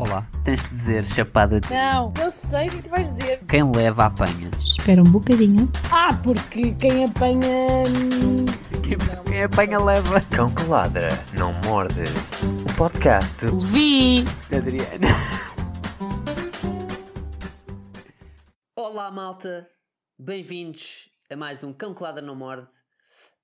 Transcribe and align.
Olá, 0.00 0.26
tens 0.42 0.62
de 0.62 0.70
dizer 0.70 1.04
chapada 1.04 1.60
de 1.60 1.70
Não, 1.70 2.10
eu 2.18 2.30
sei 2.30 2.68
o 2.68 2.70
que 2.70 2.82
tu 2.84 2.88
vais 2.88 3.06
dizer. 3.06 3.38
quem 3.46 3.70
leva 3.70 4.06
apanha. 4.06 4.50
Espera 4.58 5.02
um 5.02 5.04
bocadinho. 5.04 5.70
Ah, 5.92 6.18
porque 6.22 6.72
quem 6.72 7.04
apanha. 7.04 7.82
Quem, 8.82 8.96
quem 9.28 9.44
apanha 9.44 9.78
leva. 9.78 10.18
Cão 10.34 10.48
que 10.54 10.62
ladra, 10.64 11.10
não 11.34 11.52
morde. 11.66 12.00
O 12.66 12.76
podcast 12.78 13.44
Vi! 13.70 14.24
Adriana. 14.56 15.08
Olá, 18.74 19.10
malta. 19.10 19.68
Bem-vindos 20.18 21.10
a 21.30 21.36
mais 21.36 21.62
um 21.62 21.74
Cão 21.74 21.92
que 21.92 22.02
Ladra 22.02 22.22
Não 22.22 22.34
Morde. 22.34 22.66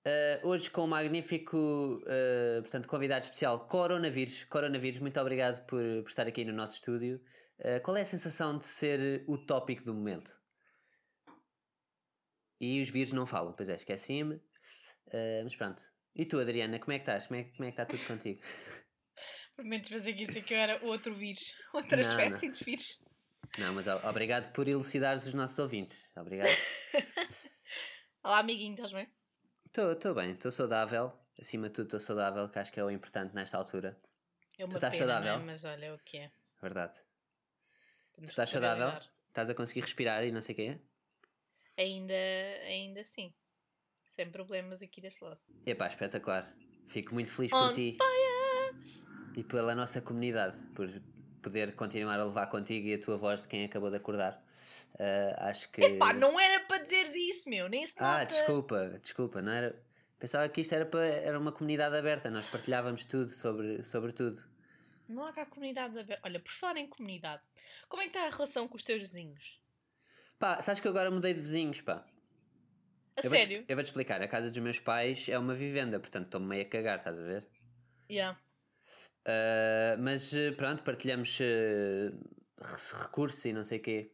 Uh, 0.07 0.47
hoje 0.47 0.71
com 0.71 0.85
um 0.85 0.87
magnífico 0.87 1.57
uh, 1.57 2.63
portanto, 2.63 2.87
convidado 2.87 3.25
especial, 3.25 3.67
Coronavírus. 3.67 4.45
Coronavírus, 4.45 5.01
muito 5.01 5.19
obrigado 5.19 5.67
por, 5.67 5.81
por 6.03 6.09
estar 6.09 6.29
aqui 6.29 6.45
no 6.45 6.53
nosso 6.53 6.75
estúdio. 6.75 7.21
Uh, 7.59 7.81
qual 7.83 7.97
é 7.97 8.03
a 8.03 8.05
sensação 8.05 8.57
de 8.57 8.67
ser 8.67 9.25
o 9.27 9.37
tópico 9.37 9.83
do 9.83 9.93
momento? 9.93 10.33
E 12.61 12.81
os 12.81 12.89
vírus 12.89 13.13
não 13.13 13.27
falam, 13.27 13.53
pois 13.53 13.69
é, 13.69 13.75
esqueci-me. 13.75 14.41
Mas 15.43 15.55
pronto. 15.57 15.83
E 16.15 16.25
tu, 16.25 16.41
Adriana, 16.41 16.79
como 16.79 16.93
é 16.93 16.99
que 16.99 17.03
estás? 17.03 17.27
Como 17.27 17.39
é, 17.39 17.45
como 17.45 17.65
é 17.65 17.73
que 17.73 17.81
está 17.81 17.85
tudo 17.85 18.07
contigo? 18.07 18.41
Por 19.55 19.65
menos 19.65 19.89
que 19.89 19.95
isso 20.23 20.39
aqui 20.39 20.55
era 20.55 20.83
outro 20.85 21.15
vírus. 21.15 21.41
Outra 21.75 21.97
Não, 21.97 22.01
espécie 22.01 22.51
de 22.51 22.65
vírus. 22.65 23.05
Não, 23.59 23.75
mas 23.75 23.87
o- 23.87 24.09
obrigado 24.09 24.53
por 24.53 24.67
elucidares 24.67 25.27
os 25.27 25.35
nossos 25.35 25.59
ouvintes. 25.59 25.99
Obrigado. 26.17 26.49
Olá, 28.25 28.39
amiguinho, 28.39 28.75
estás 28.75 28.93
bem? 28.93 29.16
Estou 29.79 30.15
bem, 30.15 30.31
estou 30.31 30.51
saudável. 30.51 31.13
Acima 31.39 31.69
de 31.69 31.75
tudo, 31.75 31.85
estou 31.87 32.01
saudável, 32.01 32.49
que 32.49 32.59
acho 32.59 32.73
que 32.73 32.81
é 32.81 32.85
o 32.85 32.91
importante 32.91 33.35
nesta 33.35 33.59
altura. 33.59 34.01
É 34.59 34.65
uma 34.65 34.75
estás 34.75 34.95
pena, 34.97 35.07
saudável? 35.13 35.37
não 35.37 35.43
é? 35.43 35.47
Mas 35.53 35.65
olha 35.67 35.95
o 35.95 35.99
que 35.99 36.17
é. 36.17 36.31
Verdade. 36.63 36.95
Temos 38.15 38.29
Tu 38.29 38.33
estás 38.33 38.49
saudável? 38.49 38.87
lidar. 38.87 39.03
Estás 39.29 39.51
a 39.51 39.55
conseguir 39.55 39.83
respirar 39.83 40.25
e 40.25 40.33
não 40.33 40.41
sei 40.41 40.55
o 40.55 40.57
quê? 40.57 40.81
Ainda, 41.77 42.15
ainda 42.65 43.05
sim. 43.05 43.35
Sem 44.13 44.31
problemas 44.31 44.81
aqui 44.81 45.03
deste 45.03 45.23
lado. 45.23 45.39
Epá, 45.67 45.89
espetacular. 45.89 46.51
Fico 46.89 47.13
muito 47.13 47.31
feliz 47.31 47.53
On 47.53 47.67
por 47.67 47.75
ti 47.75 47.99
e 49.37 49.45
pela 49.45 49.75
nossa 49.75 50.01
comunidade, 50.01 50.57
por 50.75 50.89
poder 51.43 51.75
continuar 51.75 52.19
a 52.19 52.25
levar 52.25 52.47
contigo 52.47 52.87
e 52.87 52.95
a 52.95 52.99
tua 52.99 53.19
voz 53.19 53.43
de 53.43 53.49
quem 53.49 53.67
acabou 53.67 53.91
de 53.91 53.97
acordar. 53.97 54.43
Ah, 54.99 55.49
acho 55.51 55.71
que. 55.71 55.83
Epá, 55.83 56.13
não 56.13 56.39
era 56.41 56.65
para 56.65 56.83
dizeres 56.83 57.15
isso, 57.15 57.49
meu. 57.51 57.69
Nem 57.69 57.85
se 57.87 57.95
Ah, 57.99 58.21
nota. 58.21 58.27
desculpa, 58.27 58.99
desculpa, 59.03 59.43
não 59.43 59.53
era. 59.53 59.83
Pensava 60.19 60.49
que 60.49 60.63
isto 60.63 60.75
era, 60.75 60.87
para... 60.87 61.05
era 61.07 61.39
uma 61.39 61.53
comunidade 61.53 61.95
aberta, 61.97 62.31
nós 62.31 62.49
partilhávamos 62.49 63.05
tudo 63.05 63.29
sobre, 63.29 63.85
sobre 63.85 64.13
tudo. 64.13 64.43
Não 65.09 65.27
há 65.27 65.33
cá 65.33 65.45
comunidades 65.47 65.97
abertas. 65.97 66.25
Olha, 66.25 66.41
por 66.41 66.51
falar 66.53 66.79
em 66.79 66.87
comunidade, 66.89 67.43
como 67.89 68.03
é 68.03 68.07
que 68.07 68.17
está 68.17 68.27
a 68.27 68.31
relação 68.31 68.67
com 68.67 68.77
os 68.77 68.83
teus 68.83 69.01
vizinhos? 69.01 69.61
Pá, 70.39 70.61
sabes 70.63 70.81
que 70.81 70.89
eu 70.89 70.91
agora 70.91 71.11
mudei 71.11 71.35
de 71.35 71.41
vizinhos, 71.41 71.81
pá. 71.83 72.05
A 73.17 73.21
Eu 73.25 73.31
sério? 73.31 73.65
eu 73.69 73.77
vou-te 73.77 73.87
explicar. 73.89 74.21
A 74.23 74.29
casa 74.29 74.51
dos 74.51 74.59
meus 74.59 74.79
pais 74.81 75.29
é 75.29 75.39
uma 75.39 75.55
vivenda, 75.55 76.01
portanto 76.01 76.27
estou-me 76.27 76.47
meio 76.47 76.63
a 76.63 76.69
cagar, 76.69 76.99
estás 76.99 77.19
a 77.19 77.23
ver? 77.23 77.47
Yeah. 78.11 78.39
Ah, 79.27 79.97
mas 79.99 80.33
eh, 80.35 80.53
pronto, 80.53 80.83
partilhamos 80.83 81.39
re- 81.39 82.13
recursos 83.01 83.45
e 83.45 83.53
não 83.53 83.65
sei 83.65 83.79
o 83.79 83.83
quê. 83.83 84.13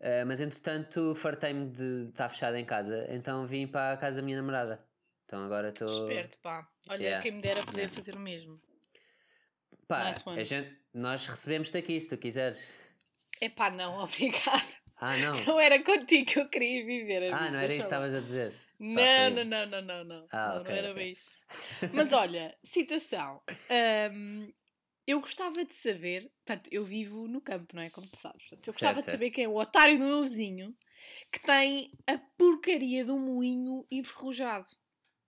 Ah, 0.00 0.24
mas 0.26 0.40
entretanto 0.40 1.14
fartei-me 1.14 1.70
de 1.70 2.08
estar 2.10 2.28
fechado 2.28 2.56
em 2.56 2.64
casa, 2.64 3.06
então 3.10 3.46
vim 3.46 3.66
para 3.66 3.92
a 3.92 3.96
casa 3.96 4.16
da 4.16 4.22
minha 4.22 4.36
namorada. 4.36 4.84
Então 5.24 5.44
agora 5.44 5.70
estou. 5.70 6.08
Esperto, 6.08 6.38
pá. 6.40 6.68
Olha, 6.88 7.02
Yeah. 7.02 7.22
quem 7.22 7.32
me 7.32 7.42
dera 7.42 7.64
poder 7.64 7.80
Yeah. 7.82 7.96
fazer 7.96 8.14
o 8.14 8.20
mesmo. 8.20 8.60
Pá, 9.88 10.04
Nice 10.04 10.22
a 10.28 10.44
gente, 10.44 10.76
nós 10.92 11.26
recebemos-te 11.26 11.76
aqui 11.78 12.00
se 12.00 12.08
tu 12.08 12.16
quiseres. 12.16 12.72
Epá, 13.40 13.70
não, 13.70 13.98
obrigada. 14.04 14.66
Ah, 14.98 15.16
não. 15.16 15.32
Não 15.44 15.60
era 15.60 15.82
contigo 15.82 16.30
que 16.30 16.38
eu 16.40 16.48
queria 16.48 16.84
viver. 16.86 17.32
Ah, 17.32 17.50
não 17.50 17.58
era 17.58 17.66
isso 17.66 17.76
que 17.76 17.82
estavas 17.82 18.14
a 18.14 18.20
dizer. 18.20 18.52
Não, 18.78 19.30
não, 19.30 19.44
não, 19.44 19.66
não, 19.66 19.82
não, 19.82 20.04
não. 20.04 20.26
Ah, 20.30 20.48
não, 20.54 20.60
ok, 20.60 20.70
não 20.70 20.78
era 20.78 20.90
ok. 20.92 21.02
bem 21.02 21.12
isso. 21.12 21.46
Mas 21.92 22.12
olha, 22.12 22.56
situação. 22.64 23.42
hum, 24.12 24.52
eu 25.06 25.20
gostava 25.20 25.64
de 25.64 25.74
saber, 25.74 26.32
portanto, 26.44 26.68
eu 26.72 26.84
vivo 26.84 27.28
no 27.28 27.40
campo, 27.40 27.74
não 27.74 27.82
é? 27.82 27.90
Como 27.90 28.08
tu 28.08 28.16
sabes. 28.18 28.42
Portanto, 28.42 28.66
eu 28.68 28.72
gostava 28.72 29.02
Certo, 29.02 29.02
de 29.02 29.10
saber 29.10 29.30
quem 29.30 29.44
é 29.44 29.48
o 29.48 29.56
otário 29.56 29.98
do 29.98 30.04
meu 30.04 30.22
vizinho 30.22 30.76
que 31.32 31.40
tem 31.40 31.92
a 32.06 32.18
porcaria 32.38 33.04
do 33.04 33.18
moinho 33.18 33.86
enferrujado. 33.90 34.66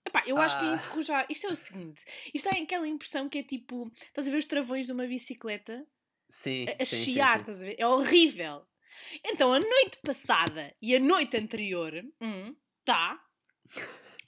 Epá, 0.06 0.24
eu 0.26 0.40
acho 0.40 0.58
que 0.58 0.64
é 0.64 0.68
Ah. 0.68 0.74
enferrujar. 0.74 1.26
Isto 1.30 1.48
é 1.48 1.52
o 1.52 1.56
seguinte: 1.56 2.04
isto 2.34 2.48
é 2.48 2.60
aquela 2.62 2.88
impressão 2.88 3.28
que 3.28 3.38
é 3.38 3.42
tipo, 3.44 3.92
estás 3.96 4.28
a 4.28 4.30
ver 4.30 4.38
os 4.38 4.46
travões 4.46 4.86
de 4.86 4.92
uma 4.92 5.06
bicicleta? 5.06 5.86
Sim, 6.30 6.74
a, 6.80 6.82
a 6.82 6.84
sim, 6.84 7.04
chiar, 7.04 7.40
sim. 7.40 7.40
estás 7.40 7.62
a 7.62 7.64
ver? 7.66 7.76
É 7.78 7.86
horrível. 7.86 8.66
Então, 9.24 9.52
a 9.52 9.60
noite 9.60 9.98
passada 10.04 10.74
e 10.82 10.96
a 10.96 11.00
noite 11.00 11.36
anterior, 11.36 11.92
hum, 12.20 12.56
tá. 12.84 13.18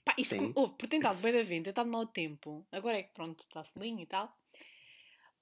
Pá, 0.05 0.15
isto 0.25 0.53
houve, 0.55 0.75
por 0.78 0.87
ter 0.88 0.97
estado 0.97 1.21
bem 1.21 1.32
da 1.32 1.43
vento, 1.43 1.65
ter 1.65 1.71
estado 1.71 1.91
mau 1.91 2.06
tempo, 2.06 2.67
agora 2.72 2.99
é 2.99 3.03
que 3.05 3.15
pronto, 3.15 3.41
está 3.43 3.62
selinho 3.65 4.00
e 4.00 4.06
tal. 4.06 4.27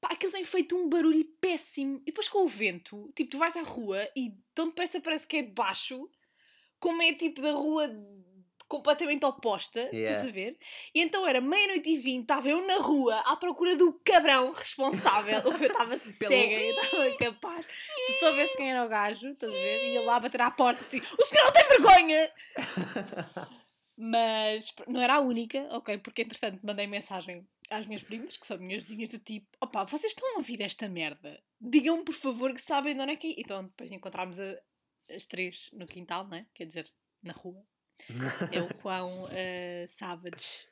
Pá, 0.01 0.09
aquilo 0.13 0.33
tem 0.33 0.45
feito 0.45 0.77
um 0.77 0.89
barulho 0.89 1.25
péssimo. 1.41 2.01
E 2.03 2.07
depois 2.07 2.29
com 2.29 2.45
o 2.45 2.49
vento, 2.49 3.11
tipo, 3.17 3.31
tu 3.31 3.39
vais 3.39 3.57
à 3.57 3.63
rua 3.63 4.09
e 4.17 4.33
tão 4.55 4.69
depressa 4.69 5.01
parece 5.01 5.27
que 5.27 5.39
é 5.39 5.43
de 5.43 5.51
baixo, 5.51 6.09
como 6.79 7.03
é 7.03 7.13
tipo 7.15 7.43
da 7.43 7.53
rua 7.53 7.91
completamente 8.69 9.25
oposta, 9.25 9.81
Yeah. 9.93 10.11
estás 10.11 10.27
a 10.29 10.31
ver? 10.31 10.59
E 10.95 11.01
então 11.01 11.27
era 11.27 11.41
meia-noite 11.41 11.89
e 11.89 11.97
vinte, 11.97 12.23
estava 12.25 12.49
eu 12.51 12.65
na 12.67 12.77
rua 12.77 13.17
à 13.21 13.35
procura 13.35 13.75
do 13.75 13.95
cabrão 14.05 14.53
responsável. 14.53 15.41
Eu 15.41 15.67
estava 15.67 15.97
cega, 15.99 16.61
eu 16.61 16.75
estava 16.77 17.17
capaz. 17.17 17.67
Se 18.07 18.13
soubesse 18.21 18.57
quem 18.59 18.71
era 18.71 18.85
o 18.85 18.89
gajo, 18.89 19.31
estás 19.31 19.51
a 19.51 19.57
ver? 19.57 19.93
Ia 19.95 20.03
lá 20.03 20.21
bater 20.21 20.43
à 20.43 20.51
porta 20.51 20.83
assim: 20.83 21.01
o 21.19 21.25
senhor 21.25 21.45
não 21.47 21.53
tem 21.53 21.69
vergonha! 21.69 22.31
Mas 24.01 24.73
não 24.87 25.01
era 25.01 25.15
a 25.15 25.21
única, 25.21 25.67
ok? 25.73 25.99
Porque 25.99 26.23
entretanto 26.23 26.61
mandei 26.65 26.87
mensagem 26.87 27.45
às 27.71 27.87
minhas 27.87 28.03
primas, 28.03 28.37
que 28.37 28.47
são 28.47 28.59
minhas 28.59 28.85
vizinhas, 28.87 29.11
do 29.13 29.19
tipo: 29.19 29.47
opá, 29.63 29.85
vocês 29.85 30.13
estão 30.13 30.35
a 30.35 30.39
ouvir 30.39 30.61
esta 30.63 30.89
merda? 30.89 31.43
Digam-me 31.61 32.05
por 32.05 32.15
favor 32.15 32.53
que 32.55 32.63
sabem 32.63 32.95
de 32.95 33.01
onde 33.01 33.13
é 33.13 33.17
que 33.17 33.29
é. 33.29 33.35
Então 33.41 33.65
depois 33.65 33.91
encontramos 33.93 34.39
a- 34.41 34.61
as 35.11 35.27
três 35.27 35.71
no 35.73 35.87
quintal, 35.87 36.27
né? 36.29 36.47
Quer 36.55 36.67
dizer, 36.67 36.91
na 37.23 37.33
rua. 37.33 37.65
É 38.53 38.63
o 38.63 38.69
quão 38.75 39.27
eh, 39.33 39.87
savage. 39.89 40.67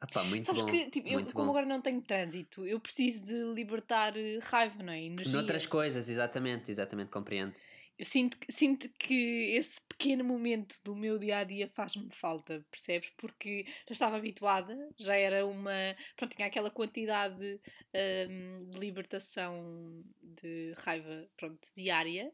Ah, 0.00 0.06
pá, 0.12 0.24
muito 0.24 0.46
Sabes 0.46 0.62
bom. 0.62 0.68
que, 0.70 0.90
tipo, 0.90 1.06
eu, 1.08 1.24
como 1.26 1.32
bom. 1.32 1.50
agora 1.50 1.66
não 1.66 1.80
tenho 1.80 2.02
trânsito, 2.02 2.66
eu 2.66 2.80
preciso 2.80 3.24
de 3.24 3.34
libertar 3.54 4.16
eh, 4.16 4.38
raiva, 4.42 4.82
não 4.82 4.92
é? 4.92 5.00
Energia. 5.00 5.32
Noutras 5.32 5.64
coisas, 5.64 6.08
exatamente, 6.08 6.70
exatamente, 6.72 7.10
compreendo. 7.10 7.54
Eu 8.02 8.06
sinto, 8.06 8.36
que- 8.36 8.50
sinto 8.50 8.88
que 8.98 9.54
esse 9.54 9.80
pequeno 9.88 10.24
momento 10.24 10.74
do 10.82 10.96
meu 10.96 11.20
dia 11.20 11.38
a 11.38 11.44
dia 11.44 11.68
faz-me 11.68 12.10
falta, 12.12 12.66
percebes? 12.68 13.10
Porque 13.16 13.64
já 13.86 13.92
estava 13.92 14.16
habituada, 14.16 14.76
já 14.98 15.14
era 15.14 15.46
uma. 15.46 15.70
Pronto, 16.16 16.34
tinha 16.34 16.48
aquela 16.48 16.68
quantidade 16.68 17.60
hum, 18.26 18.70
de 18.72 18.76
libertação 18.76 20.02
de 20.20 20.72
raiva 20.78 21.28
pronto, 21.36 21.60
diária 21.76 22.32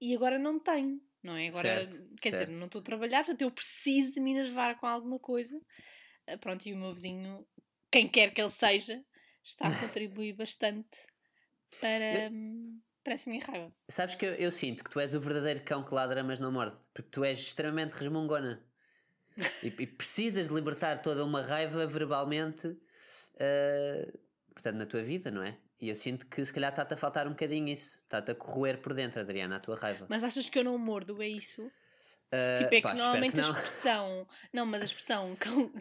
e 0.00 0.14
agora 0.14 0.38
não 0.38 0.60
tenho, 0.60 1.00
não 1.22 1.36
é? 1.36 1.48
Agora, 1.48 1.88
Certo, 1.88 1.96
quer 2.20 2.30
certo. 2.30 2.32
dizer, 2.32 2.48
não 2.48 2.66
estou 2.66 2.80
a 2.80 2.84
trabalhar, 2.84 3.20
portanto 3.24 3.42
eu 3.42 3.50
preciso 3.50 4.12
de 4.14 4.20
me 4.20 4.32
enervar 4.32 4.78
com 4.78 4.86
alguma 4.86 5.18
coisa. 5.18 5.60
Ah, 6.26 6.38
Pronto, 6.38 6.66
e 6.68 6.74
o 6.74 6.78
meu 6.78 6.94
vizinho, 6.94 7.46
quem 7.90 8.08
quer 8.08 8.32
que 8.34 8.40
ele 8.40 8.50
seja, 8.50 9.04
está 9.44 9.68
a 9.68 9.72
contribuir 9.74 10.34
bastante 10.34 10.98
para, 11.80 12.30
hum, 12.32 12.80
minha 13.26 13.44
raiva. 13.44 13.72
Sabes 13.88 14.14
que 14.14 14.26
eu, 14.26 14.34
eu 14.34 14.50
sinto 14.50 14.84
que 14.84 14.90
tu 14.90 15.00
és 15.00 15.14
o 15.14 15.20
verdadeiro 15.20 15.62
cão 15.64 15.84
que 15.84 15.94
ladra, 15.94 16.22
mas 16.22 16.40
não 16.40 16.52
morde. 16.52 16.76
Porque 16.92 17.10
tu 17.10 17.24
és 17.24 17.38
extremamente 17.38 17.92
resmungona. 17.92 18.62
e, 19.62 19.68
e 19.68 19.86
precisas 19.86 20.46
libertar 20.48 21.02
toda 21.02 21.24
uma 21.24 21.42
raiva 21.42 21.86
verbalmente, 21.86 22.76
ah, 23.38 24.12
portanto, 24.52 24.76
na 24.76 24.86
tua 24.86 25.02
vida, 25.02 25.30
não 25.30 25.42
é? 25.42 25.58
E 25.80 25.88
eu 25.90 25.94
sinto 25.94 26.26
que 26.26 26.44
se 26.44 26.52
calhar 26.52 26.70
está-te 26.70 26.94
a 26.94 26.96
faltar 26.96 27.26
um 27.26 27.30
bocadinho 27.30 27.68
isso. 27.68 27.98
Está-te 28.02 28.30
a 28.30 28.34
corroer 28.34 28.80
por 28.80 28.94
dentro, 28.94 29.20
Adriana, 29.20 29.56
a 29.56 29.60
tua 29.60 29.76
raiva. 29.76 30.06
Mas 30.08 30.24
achas 30.24 30.48
que 30.48 30.58
eu 30.58 30.64
não 30.64 30.78
mordo? 30.78 31.22
É 31.22 31.28
isso? 31.28 31.70
Ah, 32.32 32.56
tipo, 32.58 32.74
é 32.74 32.80
pá, 32.80 32.92
que 32.92 32.98
normalmente 32.98 33.34
que 33.34 33.40
a 33.40 33.42
expressão. 33.42 34.28
Não, 34.52 34.66
mas 34.66 34.82
a 34.82 34.84
expressão 34.84 35.36
cão, 35.38 35.72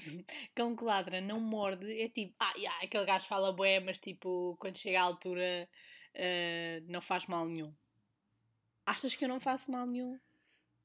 cão 0.53 0.75
que 0.75 0.83
ladra 0.83 1.21
não 1.21 1.39
morde 1.39 2.01
é 2.01 2.09
tipo, 2.09 2.35
ah, 2.39 2.53
yeah, 2.57 2.83
aquele 2.83 3.05
gajo 3.05 3.25
fala 3.25 3.53
bué, 3.53 3.79
mas 3.79 3.99
tipo, 3.99 4.55
quando 4.59 4.77
chega 4.77 4.99
à 4.99 5.03
altura 5.03 5.67
eh, 6.15 6.81
não 6.87 7.01
faz 7.01 7.25
mal 7.27 7.45
nenhum. 7.45 7.73
Achas 8.85 9.15
que 9.15 9.25
eu 9.25 9.29
não 9.29 9.39
faço 9.39 9.71
mal 9.71 9.85
nenhum? 9.85 10.19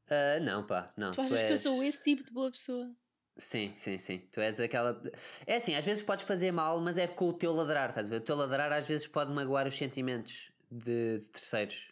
Ah, 0.09 0.41
não, 0.41 0.67
pá, 0.67 0.93
não. 0.97 1.13
tu 1.13 1.21
achas 1.21 1.43
que 1.43 1.53
eu 1.53 1.53
és- 1.53 1.63
sou 1.63 1.83
esse 1.83 2.03
tipo 2.03 2.23
de 2.25 2.31
boa 2.33 2.51
pessoa? 2.51 2.95
Sim, 3.39 3.75
sim, 3.79 3.99
sim. 3.99 4.19
Tu 4.33 4.41
és 4.41 4.61
aquela. 4.61 5.01
É 5.47 5.57
assim, 5.57 5.75
às 5.75 5.85
vezes 5.85 6.03
podes 6.05 6.25
fazer 6.25 6.53
mal, 6.53 6.81
mas 6.81 6.99
é 6.99 7.07
com 7.07 7.29
o 7.29 7.33
teu 7.33 7.53
ladrar, 7.53 7.89
estás 7.91 8.07
a 8.07 8.11
ver? 8.11 8.17
O 8.17 8.21
teu 8.25 8.37
ladrar 8.37 8.73
às 8.73 8.87
vezes 8.87 9.07
pode 9.07 9.33
magoar 9.33 9.67
os 9.67 9.77
sentimentos 9.77 10.53
de, 10.71 11.21
de 11.21 11.29
terceiros. 11.31 11.91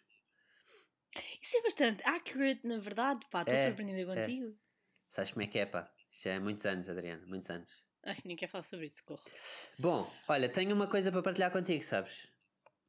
Isso 1.40 1.56
é 1.56 1.62
bastante 1.62 2.02
accurate, 2.04 2.66
na 2.66 2.78
verdade, 2.78 3.20
pá. 3.30 3.42
Estou 3.42 3.54
É, 3.54 3.64
surpreendida 3.64 4.14
contigo. 4.14 4.56
Sabes 5.08 5.32
como 5.32 5.42
é 5.42 5.46
que 5.46 5.58
é, 5.58 5.66
pá? 5.66 5.90
Já 6.22 6.32
é 6.32 6.38
muitos 6.38 6.66
anos, 6.66 6.88
Adriana, 6.88 7.24
muitos 7.26 7.48
anos. 7.50 7.70
Ai, 8.04 8.16
nem 8.24 8.36
quero 8.36 8.50
falar 8.52 8.64
sobre 8.64 8.86
isso, 8.86 9.02
corro. 9.04 9.22
Bom, 9.78 10.10
olha, 10.28 10.48
tenho 10.48 10.74
uma 10.74 10.86
coisa 10.88 11.10
para 11.10 11.22
partilhar 11.22 11.50
contigo, 11.50 11.82
sabes? 11.82 12.28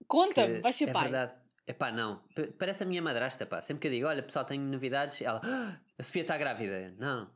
Conta-me, 0.08 0.60
vais 0.62 0.76
ser 0.76 0.90
é 0.90 0.94
pai. 0.94 1.04
verdade. 1.04 1.34
Epá, 1.68 1.92
não. 1.92 2.24
P- 2.34 2.48
Parece 2.54 2.84
a 2.84 2.86
minha 2.86 3.02
madrasta, 3.02 3.46
pá. 3.46 3.62
Sempre 3.62 3.82
que 3.82 3.88
eu 3.88 3.92
digo, 3.92 4.08
olha 4.08 4.24
pessoal, 4.24 4.44
tenho 4.46 4.64
novidades, 4.64 5.22
ela, 5.22 5.40
"Ah, 5.44 5.80
a 5.98 6.04
Sofia 6.04 6.24
está 6.24 6.36
grávida. 6.38 6.96
Não, 6.98 7.30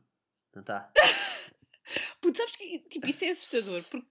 não 0.54 0.60
está. 0.60 0.90
Puto, 2.20 2.38
sabes 2.38 2.56
que 2.56 2.78
tipo, 2.90 3.06
isso 3.08 3.24
é 3.24 3.28
assustador, 3.28 3.82
porque 3.84 4.06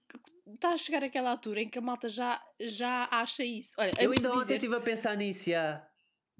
está 0.54 0.70
a 0.70 0.76
chegar 0.76 1.02
aquela 1.04 1.30
altura 1.30 1.60
em 1.62 1.68
que 1.68 1.78
a 1.78 1.82
malta 1.82 2.08
já, 2.08 2.40
já 2.60 3.08
acha 3.10 3.44
isso. 3.44 3.72
Olha, 3.78 3.92
Eu 3.98 4.12
ainda 4.12 4.32
ontem 4.32 4.54
estive 4.56 4.74
a 4.76 4.80
pensar 4.80 5.16
nisso, 5.16 5.50
já. 5.50 5.84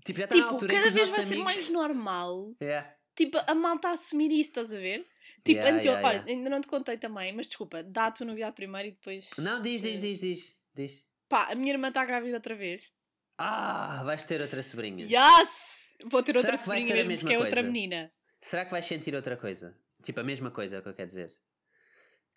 Tipo, 0.04 0.18
já 0.20 0.24
está 0.24 0.36
na 0.36 0.42
tipo, 0.42 0.54
altura 0.54 0.72
em 0.72 0.76
que 0.76 0.82
cada 0.82 0.94
vez 0.94 1.08
vai 1.08 1.22
ser 1.22 1.26
amigos... 1.34 1.44
mais 1.44 1.68
normal 1.68 2.54
Yeah. 2.62 2.94
tipo, 3.16 3.38
a 3.46 3.54
malta 3.54 3.88
a 3.88 3.92
assumir 3.92 4.30
isso, 4.30 4.50
estás 4.50 4.72
a 4.72 4.76
ver? 4.76 5.06
Tipo, 5.44 5.58
Yeah, 5.60 5.80
yeah, 5.80 6.08
olha, 6.08 6.24
ainda 6.26 6.48
não 6.50 6.60
te 6.60 6.68
contei 6.68 6.96
também, 6.96 7.32
mas 7.34 7.48
desculpa, 7.48 7.82
dá 7.82 8.06
a 8.06 8.10
tua 8.12 8.26
novidade 8.26 8.54
primeiro 8.54 8.88
e 8.88 8.92
depois. 8.92 9.28
Não, 9.38 9.60
diz, 9.60 9.82
diz, 9.82 10.00
diz, 10.00 10.20
diz. 10.20 10.54
Diz. 10.74 11.03
Pá, 11.28 11.48
a 11.50 11.54
minha 11.54 11.72
irmã 11.72 11.88
está 11.88 12.04
grávida 12.04 12.36
outra 12.36 12.54
vez. 12.54 12.92
Ah, 13.38 14.02
vais 14.04 14.24
ter 14.24 14.40
outra 14.40 14.62
sobrinha. 14.62 15.04
Yes! 15.06 15.94
Vou 16.04 16.22
ter 16.22 16.32
Será 16.32 16.38
outra 16.40 16.52
que 16.52 16.58
sobrinha 16.58 16.94
mesmo, 16.94 17.08
mesma 17.08 17.20
porque 17.22 17.34
é 17.34 17.38
outra 17.38 17.54
coisa? 17.62 17.70
menina. 17.72 18.12
Será 18.40 18.64
que 18.64 18.70
vais 18.70 18.86
sentir 18.86 19.14
outra 19.14 19.36
coisa? 19.36 19.76
Tipo, 20.02 20.20
a 20.20 20.24
mesma 20.24 20.50
coisa, 20.50 20.76
é 20.76 20.78
o 20.78 20.82
que 20.82 20.88
eu 20.88 20.94
quero 20.94 21.08
dizer. 21.08 21.34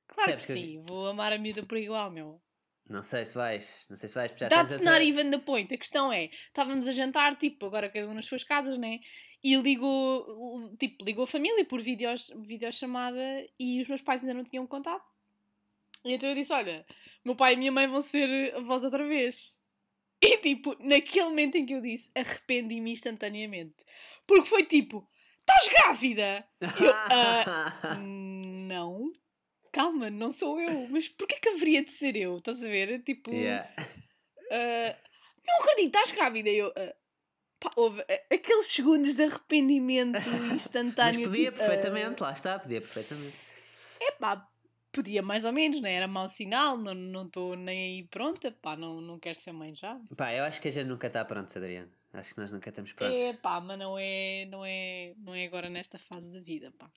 Claro 0.08 0.32
que 0.32 0.38
Percebes 0.38 0.46
que- 0.46 0.54
sim, 0.54 0.80
vou 0.88 1.08
amar 1.08 1.34
a 1.34 1.38
miúda 1.38 1.64
por 1.64 1.78
igual, 1.78 2.10
meu. 2.10 2.42
Não 2.90 3.02
sei 3.02 3.26
se 3.26 3.36
vais. 3.36 3.86
Não 3.90 3.98
sei 3.98 4.08
se 4.08 4.16
vais. 4.16 4.32
já 4.38 4.48
That's 4.48 4.72
outra- 4.72 4.92
not 4.92 5.04
even 5.06 5.30
the 5.30 5.40
point. 5.40 5.74
A 5.74 5.78
questão 5.78 6.12
é, 6.14 6.26
estávamos 6.48 6.88
a 6.88 6.94
jantar, 6.94 7.36
tipo, 7.36 7.66
agora 7.66 7.90
cada 7.90 8.08
um 8.08 8.14
nas 8.14 8.26
suas 8.26 8.46
casas, 8.46 8.78
né? 8.78 9.02
E 9.44 9.56
ligou, 9.58 10.74
tipo, 10.78 11.04
ligou 11.04 11.26
a 11.26 11.28
família 11.28 11.66
por 11.66 11.82
videos, 11.82 12.32
videochamada 12.46 13.20
e 13.60 13.82
os 13.82 13.88
meus 13.90 14.02
pais 14.02 14.22
ainda 14.22 14.34
não 14.34 14.46
tinham 14.46 14.66
contato. 14.66 15.06
E 16.06 16.14
então 16.14 16.30
eu 16.30 16.36
disse, 16.36 16.54
olha, 16.54 16.86
meu 17.28 17.36
pai 17.36 17.54
e 17.54 17.58
minha 17.58 17.72
mãe 17.72 17.88
vão 17.88 18.02
ser 18.02 18.56
avós 18.56 18.84
outra 18.84 19.06
vez. 19.06 19.58
E 20.22 20.38
tipo, 20.38 20.76
naquele 20.80 21.26
momento 21.26 21.56
em 21.56 21.66
que 21.66 21.74
eu 21.74 21.82
disse, 21.82 22.10
arrependi-me 22.16 22.92
instantaneamente. 22.92 23.76
Porque 24.26 24.48
foi 24.50 24.64
tipo, 24.66 25.08
estás 25.42 25.68
grávida? 25.70 26.48
Eu, 26.60 26.92
ah, 26.94 27.96
não. 28.00 29.12
Calma, 29.72 30.10
não 30.10 30.32
sou 30.32 30.60
eu. 30.60 30.88
Mas 30.90 31.08
porquê 31.08 31.36
que 31.40 31.50
haveria 31.50 31.84
de 31.84 31.92
ser 31.92 32.16
eu? 32.16 32.38
Estás 32.38 32.64
a 32.64 32.68
ver? 32.68 33.04
Tipo, 33.04 33.32
Yeah. 33.32 33.70
ah, 34.52 34.96
não 35.46 35.62
acredito, 35.62 35.88
estás 35.96 36.12
grávida. 36.12 36.50
E 36.50 36.58
Eu, 36.58 36.74
ah, 36.76 36.96
pá, 37.60 37.72
houve 37.76 38.02
aqueles 38.32 38.68
segundos 38.68 39.14
de 39.16 39.24
arrependimento 39.24 40.14
Mas 40.50 40.66
instantâneo. 40.66 41.30
podia 41.30 41.52
tipo, 41.52 41.58
perfeitamente, 41.58 42.22
lá 42.24 42.32
está, 42.32 42.58
podia 42.58 42.82
perfeitamente. 42.82 43.36
É 44.00 44.12
pá, 44.14 44.48
podia 44.98 45.22
mais 45.22 45.46
ou 45.46 45.52
menos, 45.52 45.80
né? 45.80 45.94
Era 45.94 46.08
mau 46.08 46.28
sinal, 46.28 46.76
não 46.78 47.26
estou 47.26 47.56
nem 47.56 48.00
aí 48.00 48.04
pronta, 48.08 48.52
pá, 48.52 48.76
não, 48.76 49.00
não 49.00 49.20
quero 49.20 49.38
ser 49.38 49.52
mãe 49.52 49.74
já. 49.76 50.00
Pá, 50.16 50.34
eu 50.34 50.44
acho 50.44 50.60
que 50.62 50.68
a 50.68 50.72
gente 50.72 50.88
nunca 50.88 51.08
está 51.08 51.24
pronto, 51.24 51.56
Adriano. 51.58 51.92
Acho 52.14 52.34
que 52.34 52.40
nós 52.42 52.52
nunca 52.52 52.70
estamos 52.70 52.92
prontos. 52.94 53.16
É 53.16 53.34
pá, 53.34 53.60
mas 53.62 53.78
não 53.78 53.98
é, 54.00 54.46
não, 54.50 54.66
é, 54.66 55.14
não 55.18 55.36
é 55.36 55.46
agora 55.46 55.70
nesta 55.70 56.00
fase 56.00 56.34
da 56.34 56.40
vida, 56.40 56.72
pá. 56.78 56.90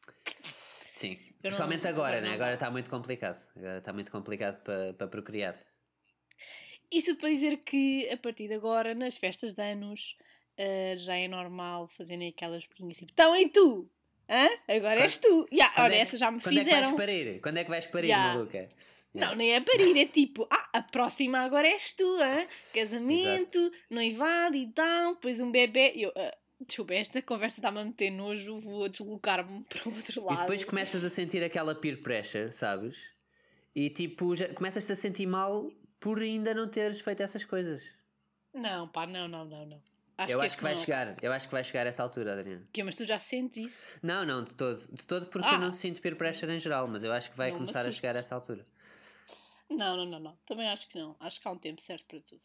Sim. 0.90 1.18
não- 1.18 1.34
Principalmente 1.42 1.86
agora, 1.86 2.16
agora 2.16 2.20
né? 2.20 2.28
não 2.28 2.34
Agora 2.34 2.54
está 2.54 2.70
muito 2.70 2.88
complicado. 2.90 3.46
Agora 3.56 3.78
está 3.78 3.92
muito 3.92 4.10
complicado 4.10 4.62
para 4.62 4.94
para 4.94 5.08
procriar. 5.08 5.56
Isto 6.90 7.16
para 7.16 7.28
dizer 7.28 7.58
que 7.58 8.08
a 8.10 8.16
partir 8.16 8.48
de 8.48 8.54
agora, 8.54 8.94
nas 8.94 9.16
festas 9.16 9.54
de 9.54 9.62
anos, 9.62 10.16
ah, 10.58 10.96
já 10.96 11.16
é 11.16 11.28
normal 11.28 11.88
fazerem 11.88 12.28
aquelas 12.28 12.66
boquinhas 12.66 12.96
tipo, 12.98 13.12
então 13.12 13.36
e 13.36 13.48
tu? 13.48 13.90
Hã? 14.30 14.48
Agora 14.68 15.00
és 15.00 15.18
tu. 15.18 15.46
Yeah, 15.52 15.74
Quando 15.74 15.84
olha, 15.86 15.92
é 15.94 15.96
que- 15.96 16.02
essa 16.02 16.16
já 16.16 16.30
me 16.30 16.40
Quando 16.40 16.56
é 16.56 16.58
que 16.60 16.64
fizeram. 16.64 16.86
vais 16.86 16.96
parir? 16.96 17.40
Quando 17.40 17.56
é 17.58 17.64
que 17.64 17.70
vais 17.70 17.86
parir, 17.88 18.06
Yeah. 18.08 18.34
maluca? 18.34 18.68
Não, 19.12 19.34
nem 19.34 19.52
é 19.54 19.60
parir, 19.60 19.98
é 19.98 20.06
tipo, 20.06 20.46
ah, 20.48 20.68
a 20.72 20.82
próxima 20.82 21.40
agora 21.40 21.66
és 21.66 21.92
tu, 21.96 22.04
hã? 22.22 22.46
Casamento, 22.72 23.72
noivado 23.90 24.54
e 24.54 24.68
tal, 24.72 25.14
depois 25.14 25.40
um 25.40 25.50
bebê. 25.50 25.92
Eu, 25.96 26.12
ah, 26.16 26.32
desculpa, 26.64 26.94
esta 26.94 27.20
conversa 27.20 27.58
está-me 27.58 27.80
a 27.80 27.84
meter 27.84 28.10
nojo, 28.10 28.58
vou 28.60 28.88
deslocar-me 28.88 29.64
para 29.68 29.88
o 29.88 29.94
outro 29.96 30.20
E 30.20 30.24
lado. 30.24 30.40
depois 30.42 30.64
começas 30.64 31.02
a 31.04 31.10
sentir 31.10 31.42
aquela 31.42 31.74
peer 31.74 32.00
pressure, 32.02 32.52
sabes? 32.52 32.96
E 33.74 33.90
tipo, 33.90 34.34
já 34.36 34.52
começas-te 34.54 34.92
a 34.92 34.96
sentir 34.96 35.26
mal 35.26 35.68
por 35.98 36.20
ainda 36.20 36.54
não 36.54 36.68
teres 36.68 37.00
feito 37.00 37.20
essas 37.22 37.44
coisas. 37.44 37.82
Não, 38.54 38.86
pá, 38.88 39.06
não, 39.08 39.26
não, 39.28 39.44
não, 39.44 39.66
não. 39.66 39.82
Eu 40.28 40.38
acho 40.40 40.46
esse 40.46 40.56
que 40.56 40.62
vai 40.62 40.72
não 40.74 40.78
é 40.78 40.82
o 40.82 40.84
chegar. 40.84 41.06
caso. 41.06 41.18
Eu 41.22 41.32
acho 41.32 41.46
que 41.48 41.52
vai 41.52 41.64
chegar 41.64 41.86
a 41.86 41.88
essa 41.90 42.02
altura, 42.02 42.32
Adriano. 42.34 42.66
Que, 42.72 42.82
mas 42.82 42.96
tu 42.96 43.06
já 43.06 43.18
sentes 43.18 43.66
isso? 43.66 43.86
Não, 44.02 44.24
não, 44.24 44.42
de 44.44 44.54
todo. 44.54 44.80
De 44.92 45.02
todo 45.06 45.26
porque 45.26 45.46
Ah. 45.48 45.54
eu 45.54 45.58
não 45.60 45.72
sinto 45.72 46.00
peer 46.00 46.16
pressure 46.16 46.52
em 46.52 46.58
geral, 46.60 46.86
mas 46.88 47.04
eu 47.04 47.12
acho 47.12 47.30
que 47.30 47.36
vai 47.36 47.50
Não 47.50 47.60
me 47.60 47.66
começar 47.66 47.86
a 47.88 47.92
chegar 47.92 48.16
a 48.16 48.18
essa 48.18 48.34
altura. 48.34 48.66
Não, 49.68 49.96
não, 49.96 50.04
não, 50.06 50.18
não. 50.20 50.38
Também 50.44 50.68
acho 50.68 50.88
que 50.88 50.98
não. 50.98 51.14
Acho 51.20 51.40
que 51.40 51.46
há 51.46 51.50
um 51.52 51.58
tempo 51.58 51.80
certo 51.80 52.04
para 52.06 52.20
tudo. 52.20 52.42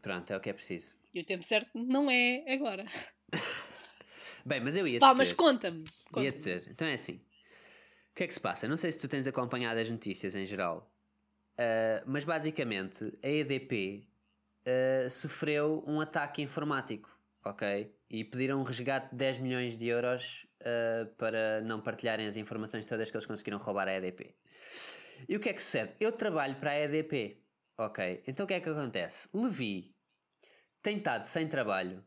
Pronto, 0.00 0.30
é 0.30 0.36
o 0.36 0.40
que 0.40 0.50
é 0.50 0.52
preciso. 0.52 0.94
E 1.12 1.20
o 1.20 1.24
tempo 1.24 1.42
certo 1.44 1.70
não 1.74 2.10
é 2.10 2.44
agora. 2.52 2.84
Bem, 4.44 4.60
mas 4.60 4.76
eu 4.76 4.86
ia 4.86 5.00
Pá, 5.00 5.10
dizer. 5.10 5.18
mas 5.18 5.32
conta-me. 5.32 5.78
Ia 5.80 5.90
conta-me. 6.12 6.30
dizer. 6.32 6.66
Então 6.70 6.86
é 6.86 6.94
assim. 6.94 7.14
O 7.14 8.14
que 8.14 8.24
é 8.24 8.26
que 8.28 8.34
se 8.34 8.40
passa? 8.40 8.68
Não 8.68 8.76
sei 8.76 8.92
se 8.92 8.98
tu 8.98 9.08
tens 9.08 9.26
acompanhado 9.26 9.78
as 9.80 9.90
notícias 9.90 10.34
em 10.34 10.46
geral, 10.46 10.90
ah, 11.58 12.02
mas 12.06 12.24
basicamente 12.24 13.12
a 13.22 13.28
EDP 13.28 14.06
ah, 14.66 15.08
sofreu 15.08 15.84
um 15.86 16.00
ataque 16.00 16.42
informático, 16.42 17.08
ok? 17.44 17.94
E 18.10 18.24
pediram 18.24 18.60
um 18.60 18.64
resgate 18.64 19.10
de 19.10 19.16
10 19.16 19.38
milhões 19.38 19.78
de 19.78 19.86
euros 19.86 20.46
ah, 20.60 21.06
para 21.16 21.60
não 21.62 21.80
partilharem 21.80 22.26
as 22.26 22.36
informações 22.36 22.86
todas 22.86 23.10
que 23.10 23.16
eles 23.16 23.26
conseguiram 23.26 23.58
roubar 23.58 23.88
à 23.88 23.94
EDP. 23.94 24.34
E 25.28 25.36
o 25.36 25.40
que 25.40 25.48
é 25.48 25.52
que 25.52 25.62
sucede? 25.62 25.94
Eu 26.00 26.12
trabalho 26.12 26.56
para 26.56 26.72
a 26.72 26.80
EDP, 26.80 27.40
ok? 27.78 28.22
Então 28.26 28.44
o 28.44 28.46
que 28.46 28.54
é 28.54 28.60
que 28.60 28.68
acontece? 28.68 29.28
Levi 29.32 29.94
tem 30.82 30.98
estado 30.98 31.24
sem 31.24 31.48
trabalho 31.48 32.04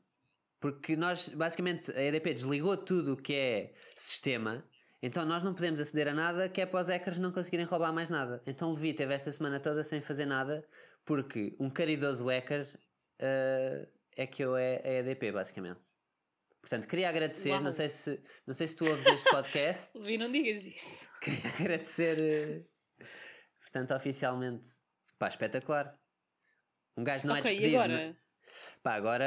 porque 0.60 0.96
nós, 0.96 1.30
basicamente, 1.30 1.90
a 1.92 2.02
EDP 2.02 2.34
desligou 2.34 2.76
tudo 2.76 3.14
o 3.14 3.18
que 3.18 3.34
é 3.34 3.74
sistema, 3.96 4.64
então 5.02 5.26
nós 5.26 5.44
não 5.44 5.54
podemos 5.54 5.80
aceder 5.80 6.10
a 6.10 6.14
nada 6.14 6.50
que 6.50 6.60
é 6.60 6.66
para 6.66 6.82
os 6.82 6.88
hackers 6.90 7.18
não 7.18 7.32
conseguirem 7.32 7.66
roubar 7.66 7.94
mais 7.94 8.10
nada. 8.10 8.44
Então 8.46 8.74
Levi 8.74 8.94
teve 8.94 9.14
esta 9.14 9.32
semana 9.32 9.60
toda 9.60 9.84
sem 9.84 10.02
fazer 10.02 10.26
nada, 10.26 10.66
porque 11.10 11.56
um 11.60 11.72
caridoso 11.72 12.26
hacker 12.28 12.68
eh, 13.18 13.88
é 14.16 14.28
que 14.28 14.44
eu 14.44 14.56
é 14.56 14.80
a 14.86 14.92
EDP, 15.00 15.32
basicamente. 15.32 15.82
Portanto, 16.62 16.88
queria 16.88 17.10
agradecer, 17.10 17.50
Uau. 17.50 17.62
não 17.64 17.72
sei, 17.72 17.90
se, 17.90 18.22
não 18.46 18.54
sei 18.54 18.68
se 18.68 18.76
tu 18.76 18.86
ouves 18.86 19.04
este 19.08 19.28
podcast, 19.32 19.90
Levi, 19.98 20.20
não 20.20 20.32
digas 20.32 20.64
isso. 20.68 21.10
queria 21.20 21.50
agradecer, 21.50 22.22
eh, 22.22 23.06
portanto, 23.60 23.96
oficialmente. 23.96 24.68
Pá, 25.18 25.30
espetacular. 25.30 25.98
Um 26.96 27.04
gajo 27.04 27.26
não 27.26 27.36
é 27.38 27.40
ok, 27.40 27.52
e 27.52 27.56
despedido. 27.56 27.82
agora? 27.82 28.08
não- 28.08 28.16
Pá, 28.84 28.94
agora 28.94 29.26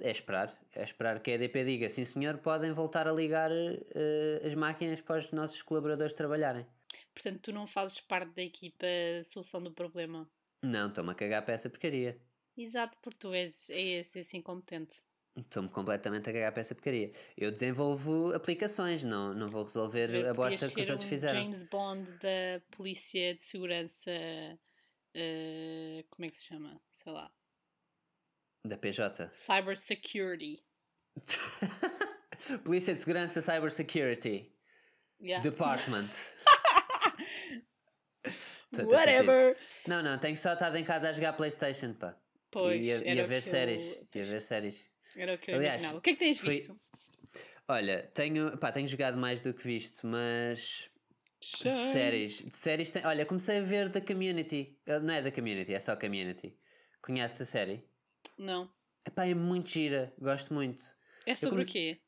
é 0.00 0.10
esperar. 0.10 0.58
É 0.74 0.82
esperar 0.82 1.20
que 1.20 1.30
a 1.30 1.34
EDP 1.34 1.62
diga 1.64 1.90
sim 1.90 2.06
senhor, 2.06 2.38
podem 2.38 2.72
voltar 2.72 3.06
a 3.06 3.12
ligar 3.12 3.50
eh, 3.52 4.40
as 4.46 4.54
máquinas 4.54 5.02
para 5.02 5.18
os 5.18 5.30
nossos 5.30 5.60
colaboradores 5.60 6.14
trabalharem. 6.14 6.66
Portanto, 7.14 7.40
tu 7.42 7.52
não 7.52 7.66
fazes 7.66 8.00
parte 8.00 8.32
da 8.34 8.42
equipa 8.42 8.86
solução 9.24 9.62
do 9.62 9.72
problema. 9.72 10.26
Não, 10.64 10.88
estou-me 10.88 11.10
a 11.10 11.14
cagar 11.14 11.44
para 11.44 11.54
essa 11.54 11.68
porcaria. 11.68 12.18
Exato, 12.56 12.96
porque 13.02 13.18
tu 13.18 13.34
és, 13.34 13.68
és 13.68 14.16
esse 14.16 14.36
incompetente. 14.36 15.02
Estou-me 15.36 15.68
completamente 15.68 16.30
a 16.30 16.32
cagar 16.32 16.52
para 16.52 16.60
essa 16.60 16.74
porcaria. 16.74 17.12
Eu 17.36 17.50
desenvolvo 17.50 18.32
aplicações, 18.32 19.02
não, 19.02 19.34
não 19.34 19.50
vou 19.50 19.64
resolver 19.64 20.26
a 20.26 20.32
bosta 20.32 20.70
que 20.70 20.80
os 20.80 20.88
outros 20.88 21.06
um 21.06 21.08
fizeram. 21.10 21.34
James 21.40 21.68
Bond 21.68 22.10
da 22.12 22.60
Polícia 22.76 23.34
de 23.34 23.42
Segurança. 23.42 24.10
eh, 25.14 26.04
como 26.10 26.24
é 26.26 26.30
que 26.30 26.38
se 26.38 26.46
chama? 26.46 26.80
Sei 27.02 27.12
lá. 27.12 27.30
Da 28.64 28.76
PJ. 28.78 29.30
Cyber 29.34 29.76
Security. 29.76 30.64
Polícia 32.64 32.94
de 32.94 33.00
Segurança 33.00 33.42
Cyber 33.42 33.70
Security 33.70 34.50
Yeah. 35.20 35.42
Department. 35.48 36.10
Whatever. 38.82 39.56
Não, 39.86 40.02
não, 40.02 40.18
tenho 40.18 40.36
só 40.36 40.52
estado 40.54 40.76
em 40.76 40.84
casa 40.84 41.08
a 41.08 41.12
jogar 41.12 41.32
Playstation, 41.34 41.94
pá. 41.94 42.16
Pois, 42.50 42.84
e 42.86 42.92
a, 42.92 43.14
e 43.14 43.20
a 43.20 43.26
ver 43.26 43.36
eu- 43.38 43.42
séries. 43.42 44.00
E 44.14 44.20
a 44.20 44.24
ver 44.24 44.42
séries. 44.42 44.84
Era 45.16 45.34
o 45.34 45.38
que 45.38 45.50
eu 45.50 45.56
Aliás, 45.56 45.74
imaginava. 45.82 45.98
O 45.98 46.00
que 46.00 46.10
é 46.10 46.12
que 46.14 46.18
tens 46.18 46.38
foi- 46.38 46.50
visto? 46.50 46.78
Olha, 47.68 48.10
tenho, 48.14 48.58
pá, 48.58 48.70
tenho 48.72 48.86
jogado 48.88 49.16
mais 49.16 49.40
do 49.40 49.54
que 49.54 49.64
visto, 49.64 50.06
mas 50.06 50.90
de 51.40 51.74
séries, 51.92 52.32
de 52.44 52.56
séries 52.56 52.90
tem- 52.92 53.06
olha, 53.06 53.24
comecei 53.24 53.58
a 53.58 53.62
ver 53.62 53.88
da 53.88 54.00
Community. 54.00 54.78
Eh, 54.86 54.98
Não 55.00 55.14
é 55.14 55.22
da 55.22 55.30
Community, 55.32 55.72
é 55.72 55.80
só 55.80 55.96
Community. 55.96 56.56
Conhece 57.00 57.42
a 57.42 57.46
série? 57.46 57.84
Não. 58.38 58.70
Epá, 59.06 59.26
é 59.26 59.34
muito 59.34 59.68
gira, 59.70 60.12
gosto 60.18 60.52
muito. 60.52 60.82
É 61.26 61.34
sobre 61.34 61.50
come- 61.56 61.62
o 61.64 61.66
quê? 61.66 62.00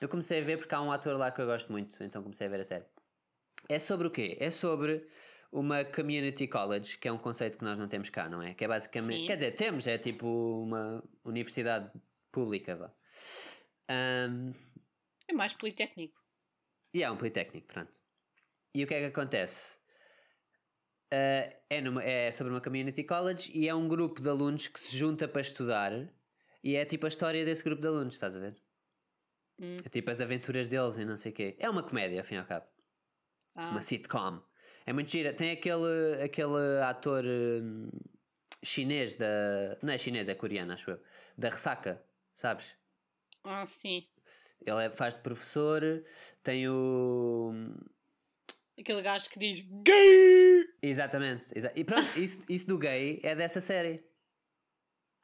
Eu 0.00 0.08
comecei 0.08 0.40
a 0.40 0.44
ver 0.44 0.58
porque 0.58 0.74
há 0.74 0.80
um 0.80 0.90
ator 0.92 1.16
lá 1.16 1.30
que 1.30 1.40
eu 1.40 1.46
gosto 1.46 1.70
muito, 1.72 2.02
então 2.02 2.22
comecei 2.22 2.46
a 2.46 2.50
ver 2.50 2.60
a 2.60 2.64
série. 2.64 2.84
É 3.68 3.78
sobre 3.78 4.06
o 4.06 4.10
quê? 4.10 4.36
É 4.40 4.50
sobre 4.50 5.06
uma 5.52 5.84
community 5.84 6.46
college, 6.46 6.96
que 6.98 7.08
é 7.08 7.12
um 7.12 7.18
conceito 7.18 7.58
que 7.58 7.64
nós 7.64 7.78
não 7.78 7.88
temos 7.88 8.08
cá, 8.10 8.28
não 8.28 8.40
é? 8.42 8.54
Que 8.54 8.64
é 8.64 8.68
basicamente. 8.68 9.20
Sim. 9.22 9.26
Quer 9.26 9.34
dizer, 9.34 9.52
temos, 9.52 9.86
é 9.86 9.98
tipo 9.98 10.26
uma 10.62 11.02
universidade 11.24 11.90
pública, 12.30 12.76
vá. 12.76 12.92
Ahm, 13.88 14.52
É 15.28 15.32
mais 15.32 15.52
politécnico. 15.54 16.18
E 16.94 17.02
é 17.02 17.10
um 17.10 17.16
politécnico, 17.16 17.66
pronto. 17.68 17.92
E 18.74 18.82
o 18.84 18.86
que 18.86 18.94
é 18.94 19.00
que 19.00 19.06
acontece? 19.06 19.78
Uh, 21.12 21.50
é, 21.68 21.80
numa- 21.80 22.04
é 22.04 22.30
sobre 22.30 22.52
uma 22.52 22.60
community 22.60 23.02
college 23.02 23.50
e 23.52 23.68
é 23.68 23.74
um 23.74 23.88
grupo 23.88 24.22
de 24.22 24.28
alunos 24.28 24.68
que 24.68 24.78
se 24.78 24.96
junta 24.96 25.26
para 25.26 25.40
estudar 25.40 25.90
e 26.62 26.76
é 26.76 26.84
tipo 26.84 27.04
a 27.04 27.08
história 27.08 27.44
desse 27.44 27.64
grupo 27.64 27.82
de 27.82 27.88
alunos, 27.88 28.14
estás 28.14 28.36
a 28.36 28.38
ver? 28.38 28.56
Hum. 29.60 29.76
É 29.84 29.88
tipo 29.88 30.08
as 30.10 30.20
aventuras 30.20 30.68
deles 30.68 30.98
e 30.98 31.04
não 31.04 31.16
sei 31.16 31.32
o 31.32 31.34
quê. 31.34 31.56
É 31.58 31.68
uma 31.68 31.82
comédia, 31.82 32.20
ao 32.20 32.24
fim 32.24 32.36
e 32.36 32.38
ao 32.38 32.44
cabo. 32.46 32.66
Ah, 33.56 33.70
Uma 33.70 33.80
sitcom. 33.80 34.40
É 34.86 34.92
muito 34.92 35.10
gira. 35.10 35.32
Tem 35.32 35.50
aquele, 35.52 36.22
aquele 36.22 36.82
ator 36.82 37.24
hum, 37.24 37.88
chinês 38.62 39.14
da. 39.14 39.26
Não 39.82 39.92
é 39.92 39.98
chinês, 39.98 40.28
é 40.28 40.34
coreano, 40.34 40.72
acho 40.72 40.90
eu. 40.92 41.00
Da 41.36 41.50
ressaca, 41.50 42.02
sabes? 42.34 42.74
ah, 43.44 43.66
sim. 43.66 44.06
Ele 44.64 44.84
é- 44.84 44.90
faz 44.90 45.14
de 45.14 45.22
professor. 45.22 45.82
Tem 46.42 46.68
o. 46.68 47.52
Aquele 48.78 49.02
gajo 49.02 49.28
que 49.28 49.38
diz 49.38 49.60
gay! 49.82 50.66
Exatamente. 50.82 51.46
exa- 51.56 51.72
E 51.76 51.84
pronto, 51.84 52.18
isso, 52.18 52.44
isso 52.48 52.66
do 52.66 52.78
gay 52.78 53.20
é 53.22 53.34
dessa 53.34 53.60
série. 53.60 54.02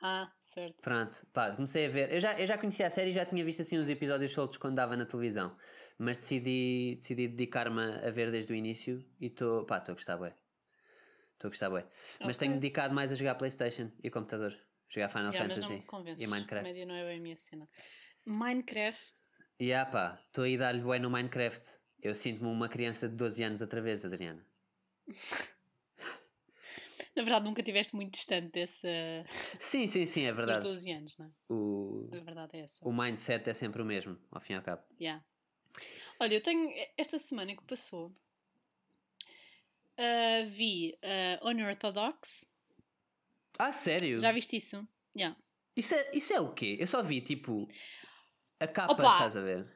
Ah, 0.02 0.30
certo. 0.52 0.76
Pronto, 0.82 1.26
pá, 1.32 1.52
comecei 1.52 1.86
a 1.86 1.88
ver. 1.88 2.12
Eu 2.12 2.20
já, 2.20 2.38
eu 2.38 2.46
já 2.46 2.58
conhecia 2.58 2.86
a 2.86 2.90
série 2.90 3.10
e 3.10 3.12
já 3.14 3.24
tinha 3.24 3.42
visto 3.44 3.62
assim 3.62 3.78
uns 3.78 3.88
episódios 3.88 4.32
soltos 4.32 4.58
quando 4.58 4.74
dava 4.76 4.94
na 4.96 5.06
televisão. 5.06 5.56
Mas 5.98 6.18
decidi, 6.18 6.96
decidi 6.96 7.28
dedicar-me 7.28 7.80
a 8.06 8.10
ver 8.10 8.30
desde 8.30 8.52
o 8.52 8.56
início 8.56 9.04
e 9.20 9.26
estou. 9.26 9.64
pá, 9.64 9.78
estou 9.78 9.92
a 9.92 9.96
gostar 9.96 10.16
bem. 10.18 10.32
Estou 11.34 11.48
a 11.48 11.50
gostar 11.50 11.70
bem. 11.70 11.84
Mas 12.20 12.36
Ok. 12.36 12.38
tenho 12.38 12.54
dedicado 12.54 12.94
mais 12.94 13.10
a 13.12 13.14
jogar 13.14 13.34
Playstation 13.36 13.90
e 14.02 14.10
computador. 14.10 14.54
Jogar 14.88 15.08
Final 15.08 15.32
Yeah, 15.32 15.48
mas 15.48 15.66
Fantasy 15.66 16.22
e 16.22 16.26
Minecraft. 16.26 16.62
Média 16.64 16.86
não 16.86 16.94
é 16.94 17.04
bem 17.04 17.18
a 17.18 17.22
minha 17.22 17.36
cena. 17.36 17.68
Minecraft. 18.24 19.14
E 19.58 19.72
ah 19.72 19.86
pá, 19.86 20.20
estou 20.26 20.44
aí 20.44 20.54
a 20.56 20.58
dar-lhe 20.58 20.82
bem 20.82 21.00
no 21.00 21.10
Minecraft. 21.10 21.64
Eu 22.02 22.14
sinto-me 22.14 22.48
uma 22.50 22.68
criança 22.68 23.08
de 23.08 23.16
12 23.16 23.42
anos 23.42 23.60
outra 23.62 23.80
vez, 23.80 24.04
Adriana. 24.04 24.44
Na 27.16 27.22
verdade, 27.22 27.44
nunca 27.46 27.60
estiveste 27.62 27.94
muito 27.94 28.12
distante 28.12 28.50
desse. 28.52 28.86
Sim, 29.58 29.86
sim, 29.86 30.04
sim, 30.06 30.22
é 30.24 30.28
dos 30.28 30.36
verdade. 30.36 30.62
12 30.62 30.92
anos, 30.92 31.18
não 31.18 31.26
é? 31.26 31.30
O, 31.48 32.08
A 32.16 32.20
verdade 32.20 32.56
é 32.58 32.60
essa. 32.60 32.86
o 32.86 32.92
mindset 32.92 33.48
é 33.48 33.54
sempre 33.54 33.80
o 33.82 33.84
mesmo, 33.84 34.18
ao 34.30 34.40
fim 34.40 34.52
e 34.52 34.56
ao 34.56 34.62
cabo. 34.62 34.82
Yeah. 35.00 35.24
Olha, 36.20 36.34
eu 36.34 36.42
tenho. 36.42 36.72
Esta 36.96 37.18
semana 37.18 37.54
que 37.54 37.62
passou. 37.64 38.12
ah, 39.98 40.44
vi 40.46 40.96
ah, 41.02 41.48
Unorthodox. 41.48 42.44
Ah, 43.58 43.72
sério? 43.72 44.20
Já 44.20 44.32
viste 44.32 44.56
isso? 44.56 44.86
Yeah. 45.16 45.36
Isso, 45.74 45.94
é, 45.94 46.10
isso 46.14 46.32
é 46.32 46.40
o 46.40 46.52
quê? 46.52 46.76
Eu 46.80 46.86
só 46.86 47.02
vi, 47.02 47.20
tipo, 47.20 47.68
a 48.60 48.66
capa, 48.66 48.92
Opa! 48.92 49.12
estás 49.12 49.36
a 49.36 49.40
ver? 49.42 49.66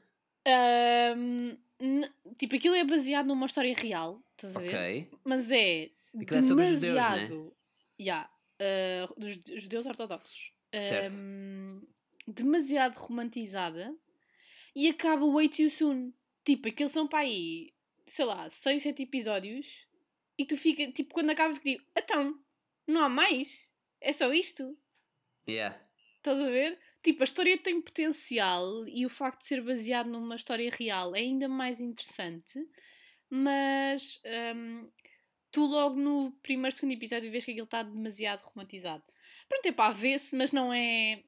N- 1.81 2.13
tipo, 2.37 2.57
aquilo 2.57 2.75
é 2.75 2.85
baseado 2.85 3.27
numa 3.27 3.47
história 3.47 3.75
real, 3.75 4.23
estás 4.33 4.57
a 4.57 4.61
ver? 4.61 4.69
Ok. 4.69 5.19
Mas 5.25 5.51
é 5.51 5.91
Aquilo 6.21 6.41
é 6.41 6.49
sobre 6.49 6.65
os 6.65 6.71
judeus, 6.73 6.95
né? 6.95 7.27
demasiado. 7.27 7.57
Yeah, 7.99 8.31
ah, 8.61 9.15
dos 9.17 9.33
judeus 9.63 9.87
ortodoxos. 9.87 10.53
Certo. 10.75 11.15
Ahm, 11.15 11.83
demasiado 12.27 12.97
romantizada 12.97 13.95
e 14.75 14.89
acaba 14.89 15.27
way 15.27 15.49
too 15.49 15.71
soon. 15.71 16.13
Tipo, 16.45 16.69
aqueles 16.69 16.93
são 16.93 17.07
para 17.07 17.21
aí, 17.21 17.73
sei 18.07 18.25
lá, 18.25 18.49
6, 18.49 18.83
7 18.83 19.03
episódios 19.03 19.67
e 20.39 20.45
tu 20.45 20.57
fica, 20.57 20.91
tipo, 20.91 21.13
quando 21.13 21.31
acaba, 21.31 21.55
fica 21.55 21.71
tipo, 21.71 21.91
então, 21.97 22.39
não 22.87 23.03
há 23.03 23.09
mais? 23.09 23.69
É 24.01 24.13
só 24.13 24.33
isto? 24.33 24.77
Yeah. 25.49 25.79
Estás 26.17 26.41
a 26.41 26.49
ver? 26.49 26.79
Tipo, 27.03 27.23
a 27.23 27.25
história 27.25 27.59
tem 27.59 27.81
potencial 27.81 28.87
e 28.87 29.07
o 29.07 29.11
facto 29.11 29.41
de 29.41 29.47
ser 29.47 29.63
baseado 29.63 30.09
numa 30.09 30.37
história 30.37 30.71
real 30.71 31.15
é 31.15 31.21
ainda 31.21 31.49
mais 31.49 31.81
interessante, 31.81 32.59
mas 33.29 34.21
hum, 34.55 34.91
tu 35.51 35.65
logo 35.65 35.97
no 35.97 36.33
primeiro, 36.43 36.75
segundo 36.75 36.93
episódio 36.93 37.31
vês 37.31 37.45
que 37.45 37.53
aquilo 37.53 37.65
está 37.65 37.83
demasiado 37.83 38.43
romantizado. 38.45 39.03
Pronto, 39.49 39.67
é 39.67 39.73
pá, 39.73 39.91
vê-se, 39.91 40.37
mas 40.37 40.53
não 40.53 40.73
é, 40.73 41.25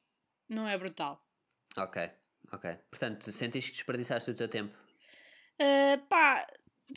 não 0.48 0.68
é 0.68 0.76
brutal. 0.76 1.26
Ok, 1.76 2.10
ok. 2.52 2.74
Portanto, 2.90 3.32
sentiste 3.32 3.70
que 3.70 3.76
desperdiçaste 3.78 4.30
o 4.30 4.34
teu 4.34 4.48
tempo? 4.48 4.76
Ah, 5.58 5.98
pá, 6.08 6.46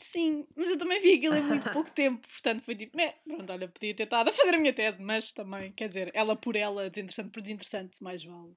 sim, 0.01 0.47
mas 0.55 0.69
eu 0.69 0.77
também 0.77 0.99
vi 1.01 1.13
aquilo 1.15 1.35
em 1.37 1.41
muito 1.43 1.67
pouco 1.69 1.91
tempo, 1.91 2.27
portanto 2.27 2.63
foi 2.63 2.75
tipo, 2.75 2.97
né, 2.97 3.13
pronto, 3.27 3.51
olha, 3.51 3.67
podia 3.69 3.95
ter 3.95 4.03
estado 4.03 4.29
a 4.29 4.33
fazer 4.33 4.55
a 4.55 4.57
minha 4.57 4.73
tese, 4.73 5.01
mas 5.01 5.31
também, 5.31 5.71
quer 5.73 5.87
dizer, 5.89 6.11
ela 6.13 6.35
por 6.35 6.55
ela, 6.55 6.89
desinteressante 6.89 7.31
por 7.31 7.41
desinteressante, 7.41 8.01
mais 8.03 8.23
vale 8.23 8.55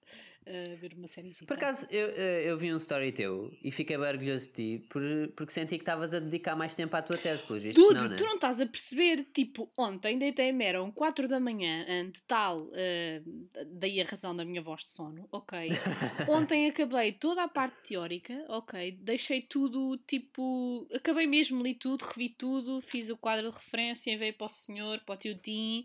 ah, 0.48 0.76
ver 0.76 0.94
uma 0.94 1.06
série 1.06 1.28
assim. 1.28 1.44
Por 1.44 1.56
acaso, 1.56 1.86
eu, 1.90 2.08
eh, 2.08 2.50
eu 2.50 2.56
vi 2.56 2.72
um 2.72 2.78
story 2.78 3.12
teu 3.12 3.52
e 3.62 3.70
fiquei 3.70 3.98
bem 3.98 4.08
orgulhoso 4.08 4.46
de 4.46 4.52
ti 4.52 4.86
por, 4.88 5.02
porque 5.36 5.52
senti 5.52 5.76
que 5.76 5.82
estavas 5.82 6.14
a 6.14 6.18
dedicar 6.18 6.56
mais 6.56 6.74
tempo 6.74 6.96
à 6.96 7.02
tua 7.02 7.18
tese, 7.18 7.42
pelos 7.42 7.62
vistos. 7.62 7.84
Dude, 7.84 7.94
não, 7.94 8.08
né? 8.08 8.16
tu 8.16 8.24
não 8.24 8.36
estás 8.36 8.60
a 8.60 8.66
perceber, 8.66 9.26
tipo, 9.34 9.70
ontem 9.76 10.18
deitei-me, 10.18 10.64
eram 10.64 10.90
4 10.90 11.28
da 11.28 11.38
manhã, 11.38 11.84
de 12.10 12.22
tal, 12.22 12.70
ah, 12.72 13.22
daí 13.66 14.00
a 14.00 14.04
razão 14.04 14.34
da 14.34 14.44
minha 14.44 14.62
voz 14.62 14.82
de 14.82 14.90
sono, 14.90 15.28
ok. 15.30 15.68
Ontem 16.28 16.68
acabei 16.68 17.12
toda 17.12 17.42
a 17.42 17.48
parte 17.48 17.76
teórica, 17.88 18.44
ok. 18.48 18.92
Deixei 19.00 19.42
tudo, 19.42 19.98
tipo, 20.06 20.86
acabei 20.94 21.26
mesmo, 21.26 21.62
li 21.62 21.74
tudo, 21.74 22.02
revi 22.02 22.30
tudo, 22.30 22.80
fiz 22.80 23.10
o 23.10 23.16
quadro 23.16 23.50
de 23.50 23.54
referência, 23.54 24.10
enviei 24.10 24.32
para 24.32 24.46
o 24.46 24.48
senhor, 24.48 25.00
para 25.00 25.14
o 25.14 25.18
tio 25.18 25.36
Tim. 25.38 25.84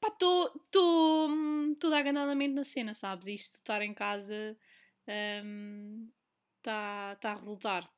Pá, 0.00 0.08
estou 0.08 0.50
toda 0.70 1.98
aganadamente 1.98 2.54
na 2.54 2.64
cena, 2.64 2.94
sabes? 2.94 3.26
Isto 3.26 3.54
estar 3.56 3.82
em 3.82 3.92
casa 3.92 4.03
está 6.58 7.16
tá 7.20 7.32
a 7.32 7.34
resultar. 7.34 7.90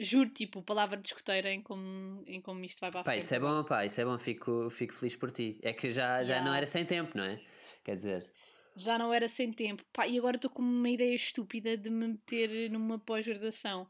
Juro, 0.00 0.30
tipo, 0.30 0.62
palavra 0.62 0.96
de 1.00 1.08
escoteira 1.08 1.52
em 1.52 1.62
como, 1.62 2.24
em 2.26 2.40
como 2.40 2.64
isto 2.64 2.80
vai 2.80 2.90
para 2.90 3.00
a 3.00 3.04
Pá, 3.04 3.10
frente. 3.12 3.24
isso 3.24 3.34
é 3.34 3.38
bom, 3.38 3.64
pá, 3.64 3.84
isso 3.86 4.00
é 4.00 4.04
bom, 4.04 4.18
fico, 4.18 4.68
fico 4.70 4.94
feliz 4.94 5.14
por 5.16 5.30
ti. 5.30 5.58
É 5.62 5.72
que 5.72 5.92
já, 5.92 6.22
já 6.24 6.40
não 6.40 6.52
era 6.54 6.64
Yes. 6.64 6.70
sem 6.70 6.84
tempo, 6.84 7.16
não 7.16 7.24
é? 7.24 7.40
Quer 7.84 7.96
dizer, 7.96 8.32
já 8.74 8.98
não 8.98 9.12
era 9.12 9.28
sem 9.28 9.52
tempo. 9.52 9.84
Pá, 9.92 10.06
e 10.08 10.18
agora 10.18 10.36
estou 10.36 10.50
com 10.50 10.62
uma 10.62 10.88
ideia 10.88 11.14
estúpida 11.14 11.76
de 11.76 11.90
me 11.90 12.08
meter 12.08 12.70
numa 12.70 12.98
pós-graduação. 12.98 13.88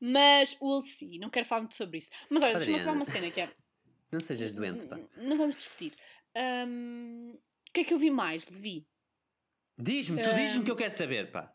Mas, 0.00 0.58
we'll 0.60 0.82
see. 0.82 1.18
Não 1.18 1.30
quero 1.30 1.46
falar 1.46 1.62
muito 1.62 1.76
sobre 1.76 1.98
isso. 1.98 2.10
Mas 2.28 2.42
olha, 2.42 2.56
deixa-me 2.56 2.80
falar 2.80 2.92
uma 2.92 3.04
cena 3.04 3.30
que 3.30 3.40
é. 3.40 3.52
não 4.12 4.20
sejas 4.20 4.52
doente, 4.52 4.86
pá. 4.86 4.98
Não 5.16 5.36
vamos 5.36 5.56
discutir. 5.56 5.94
Ahm, 6.36 7.32
o 7.68 7.72
que 7.72 7.80
é 7.80 7.84
que 7.84 7.94
eu 7.94 7.98
vi 7.98 8.10
mais, 8.10 8.48
Levi? 8.48 8.86
Diz-me, 9.76 10.22
tu 10.22 10.32
diz-me 10.34 10.64
que 10.64 10.70
eu 10.70 10.76
quero 10.76 10.92
saber, 10.92 11.30
pá. 11.30 11.52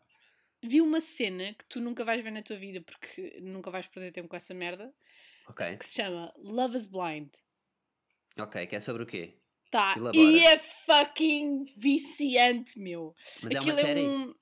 Vi 0.62 0.80
uma 0.80 1.00
cena 1.00 1.54
que 1.54 1.64
tu 1.66 1.80
nunca 1.80 2.04
vais 2.04 2.22
ver 2.22 2.30
na 2.30 2.42
tua 2.42 2.56
vida 2.56 2.82
porque 2.82 3.38
nunca 3.40 3.70
vais 3.70 3.86
perder 3.88 4.12
tempo 4.12 4.28
com 4.28 4.36
essa 4.36 4.52
merda 4.52 4.92
Ok, 5.48 5.78
que 5.78 5.86
se 5.86 5.94
chama 6.02 6.32
Love 6.36 6.76
is 6.76 6.86
Blind. 6.86 7.30
ok, 8.38 8.66
que 8.66 8.76
é 8.76 8.80
sobre 8.80 9.02
o 9.02 9.06
quê? 9.06 9.36
Tá, 9.70 9.94
Elabora. 9.96 10.16
e 10.16 10.40
é 10.40 10.58
fucking 10.58 11.64
viciante, 11.76 12.78
meu. 12.78 13.14
Mas 13.42 13.54
é 13.54 13.60
uma 13.60 13.70
aquilo 13.72 13.86
série? 13.86 14.00
um. 14.06 14.34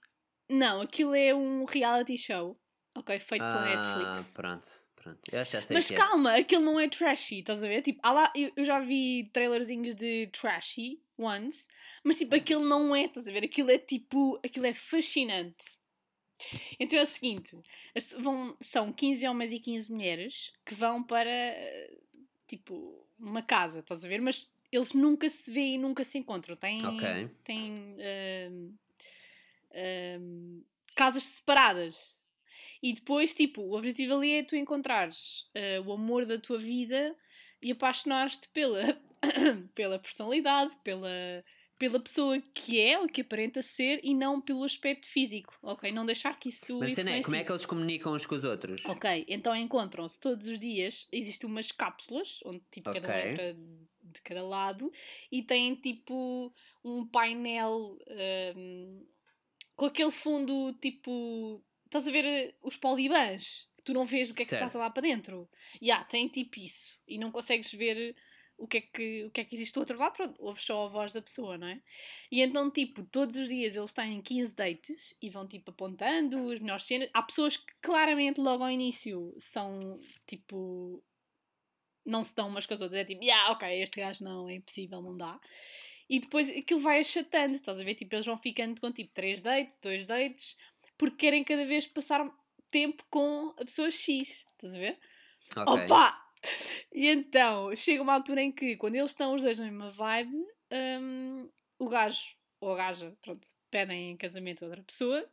Não, 0.50 0.80
aquilo 0.80 1.14
é 1.14 1.34
um 1.34 1.64
reality 1.64 2.16
show. 2.18 2.58
Ok, 2.96 3.18
feito 3.20 3.42
pela 3.42 3.62
ah, 3.62 4.14
Netflix. 4.16 4.34
pronto, 4.34 4.68
pronto. 4.96 5.20
Eu 5.30 5.44
já 5.44 5.62
sei 5.62 5.76
Mas 5.76 5.90
é. 5.90 5.94
calma, 5.96 6.34
aquilo 6.34 6.64
não 6.64 6.80
é 6.80 6.88
trashy, 6.88 7.40
estás 7.40 7.62
a 7.62 7.68
ver? 7.68 7.82
Tipo, 7.82 8.00
lá, 8.04 8.32
eu, 8.34 8.50
eu 8.56 8.64
já 8.64 8.80
vi 8.80 9.30
trailerzinhos 9.32 9.94
de 9.94 10.26
trashy 10.28 11.00
once, 11.18 11.68
mas 12.04 12.16
tipo, 12.18 12.34
aquilo 12.34 12.64
não 12.64 12.94
é, 12.94 13.04
estás 13.04 13.26
a 13.28 13.32
ver? 13.32 13.44
Aquilo 13.44 13.70
é 13.70 13.78
tipo, 13.78 14.38
aquilo 14.44 14.66
é 14.66 14.72
fascinante. 14.72 15.78
Então 16.78 16.98
é 16.98 17.02
o 17.02 17.06
seguinte: 17.06 17.56
vão, 18.18 18.56
são 18.60 18.92
15 18.92 19.26
homens 19.26 19.50
e 19.50 19.58
15 19.58 19.92
mulheres 19.92 20.52
que 20.64 20.74
vão 20.74 21.02
para 21.02 21.30
tipo 22.46 23.04
uma 23.18 23.42
casa, 23.42 23.80
estás 23.80 24.04
a 24.04 24.08
ver? 24.08 24.20
Mas 24.20 24.50
eles 24.70 24.92
nunca 24.92 25.28
se 25.28 25.50
veem 25.50 25.74
e 25.74 25.78
nunca 25.78 26.04
se 26.04 26.18
encontram. 26.18 26.56
Têm, 26.56 26.86
Ok. 26.86 27.28
têm 27.44 27.96
ahm, 28.00 28.72
ahm, 29.72 30.60
casas 30.94 31.24
separadas. 31.24 32.16
E 32.80 32.92
depois, 32.92 33.34
tipo, 33.34 33.62
o 33.62 33.76
objetivo 33.76 34.14
ali 34.14 34.34
é 34.34 34.42
tu 34.44 34.54
encontrares 34.54 35.50
eh, 35.52 35.80
o 35.80 35.92
amor 35.92 36.24
da 36.24 36.38
tua 36.38 36.58
vida 36.58 37.16
e 37.62 37.72
apaixonares-te 37.72 38.48
pela, 38.48 39.00
pela 39.74 39.98
personalidade, 39.98 40.72
pela, 40.84 41.44
pela 41.78 42.00
pessoa 42.00 42.40
que 42.54 42.80
é 42.80 42.98
ou 42.98 43.06
que 43.08 43.20
aparenta 43.20 43.62
ser 43.62 44.00
e 44.02 44.14
não 44.14 44.40
pelo 44.40 44.64
aspecto 44.64 45.06
físico, 45.06 45.54
ok? 45.62 45.90
Não 45.92 46.06
deixar 46.06 46.38
que 46.38 46.48
isso 46.50 46.78
Mas 46.78 46.92
a 46.92 46.94
cena 46.94 47.10
é, 47.10 47.20
como 47.20 47.36
é 47.36 47.40
influencie. 47.40 47.44
que 47.44 47.52
eles 47.52 47.66
comunicam 47.66 48.14
uns 48.14 48.26
com 48.26 48.34
os 48.34 48.44
outros? 48.44 48.82
Ok, 48.84 49.24
então 49.28 49.54
encontram-se 49.54 50.18
todos 50.20 50.46
os 50.48 50.58
dias, 50.58 51.06
existem 51.12 51.48
umas 51.48 51.70
cápsulas, 51.72 52.40
onde 52.44 52.62
tipo 52.70 52.90
cada 52.90 53.08
um 53.08 53.10
Ok. 53.10 53.22
entra 53.22 53.54
de 54.02 54.22
cada 54.22 54.42
lado 54.42 54.90
e 55.30 55.42
têm 55.42 55.74
tipo 55.74 56.52
um 56.84 57.06
painel 57.06 57.98
hum, 58.56 59.06
com 59.76 59.84
aquele 59.86 60.10
fundo 60.10 60.72
tipo. 60.80 61.62
Estás 61.86 62.06
a 62.06 62.10
ver 62.10 62.24
eh, 62.24 62.54
os 62.62 62.76
polibãs? 62.76 63.66
Tu 63.88 63.94
não 63.94 64.04
vês 64.04 64.30
o 64.30 64.34
que 64.34 64.42
é 64.42 64.44
que 64.44 64.50
Certo. 64.50 64.60
se 64.60 64.64
passa 64.66 64.78
lá 64.78 64.90
para 64.90 65.00
dentro. 65.00 65.48
E 65.80 65.86
yeah, 65.86 66.04
tem 66.04 66.28
tipo 66.28 66.60
isso. 66.60 67.00
E 67.06 67.16
não 67.16 67.32
consegues 67.32 67.72
ver 67.72 68.14
o 68.58 68.68
que 68.68 68.76
é 68.76 68.80
que, 68.82 69.24
o 69.24 69.30
que, 69.30 69.40
é 69.40 69.44
que 69.46 69.54
existe 69.54 69.72
do 69.72 69.80
outro 69.80 69.96
lado. 69.96 70.12
Pronto, 70.12 70.44
ouves 70.44 70.62
só 70.62 70.84
a 70.84 70.88
voz 70.88 71.10
da 71.14 71.22
pessoa, 71.22 71.56
não 71.56 71.68
é? 71.68 71.80
E 72.30 72.42
então, 72.42 72.70
tipo, 72.70 73.02
todos 73.04 73.34
os 73.36 73.48
dias 73.48 73.74
eles 73.74 73.94
têm 73.94 74.20
15 74.20 74.54
dates 74.54 75.16
e 75.22 75.30
vão, 75.30 75.48
tipo, 75.48 75.70
apontando 75.70 76.50
as 76.50 76.60
melhores 76.60 76.84
cenas. 76.84 77.08
Há 77.14 77.22
pessoas 77.22 77.56
que 77.56 77.72
claramente 77.80 78.38
logo 78.42 78.62
ao 78.62 78.70
início 78.70 79.34
são, 79.38 79.78
tipo, 80.26 81.02
não 82.04 82.22
se 82.22 82.36
dão 82.36 82.48
umas 82.48 82.66
com 82.66 82.74
as 82.74 82.82
outras. 82.82 83.00
É 83.00 83.04
tipo, 83.06 83.24
yeah, 83.24 83.50
ok, 83.50 83.82
este 83.82 84.00
gajo 84.00 84.22
não, 84.22 84.50
é 84.50 84.56
impossível, 84.56 85.00
não 85.00 85.16
dá. 85.16 85.40
E 86.10 86.20
depois 86.20 86.50
aquilo 86.50 86.80
vai 86.80 87.00
achatando, 87.00 87.54
estás 87.56 87.80
a 87.80 87.84
ver? 87.84 87.94
Tipo, 87.94 88.16
eles 88.16 88.26
vão 88.26 88.36
ficando 88.36 88.78
com 88.78 88.92
tipo 88.92 89.14
3 89.14 89.40
dates, 89.40 89.78
2 89.80 90.04
dates, 90.04 90.58
porque 90.98 91.16
querem 91.16 91.42
cada 91.42 91.64
vez 91.64 91.86
passar 91.86 92.30
tempo 92.70 93.04
com 93.10 93.54
a 93.58 93.64
pessoa 93.64 93.90
X, 93.90 94.46
estás 94.52 94.74
a 94.74 94.78
ver? 94.78 94.98
Ok. 95.56 95.84
Opa! 95.84 96.28
E 96.92 97.08
então, 97.08 97.74
chega 97.74 98.02
uma 98.02 98.14
altura 98.14 98.42
em 98.42 98.52
que, 98.52 98.76
quando 98.76 98.94
eles 98.94 99.10
estão 99.10 99.34
os 99.34 99.42
dois 99.42 99.58
na 99.58 99.64
mesma 99.64 99.90
vibe, 99.90 100.36
hum, 100.72 101.48
o 101.78 101.88
gajo 101.88 102.36
ou 102.60 102.72
a 102.72 102.76
gaja, 102.76 103.16
pronto, 103.22 103.46
pedem 103.70 104.10
em 104.10 104.16
casamento 104.16 104.64
a 104.64 104.68
outra 104.68 104.82
pessoa. 104.82 105.28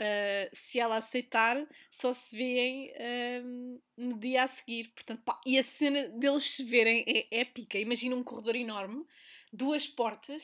Uh, 0.00 0.48
se 0.52 0.80
ela 0.80 0.96
aceitar, 0.96 1.64
só 1.90 2.12
se 2.12 2.36
veem 2.36 2.92
hum, 3.44 3.80
no 3.96 4.18
dia 4.18 4.42
a 4.42 4.46
seguir. 4.46 4.92
Portanto, 4.94 5.22
pá, 5.24 5.40
e 5.46 5.58
a 5.58 5.62
cena 5.62 6.08
deles 6.08 6.50
se 6.50 6.64
verem 6.64 7.04
é 7.06 7.40
épica. 7.40 7.78
Imagina 7.78 8.16
um 8.16 8.24
corredor 8.24 8.56
enorme, 8.56 9.06
duas 9.52 9.86
portas, 9.86 10.42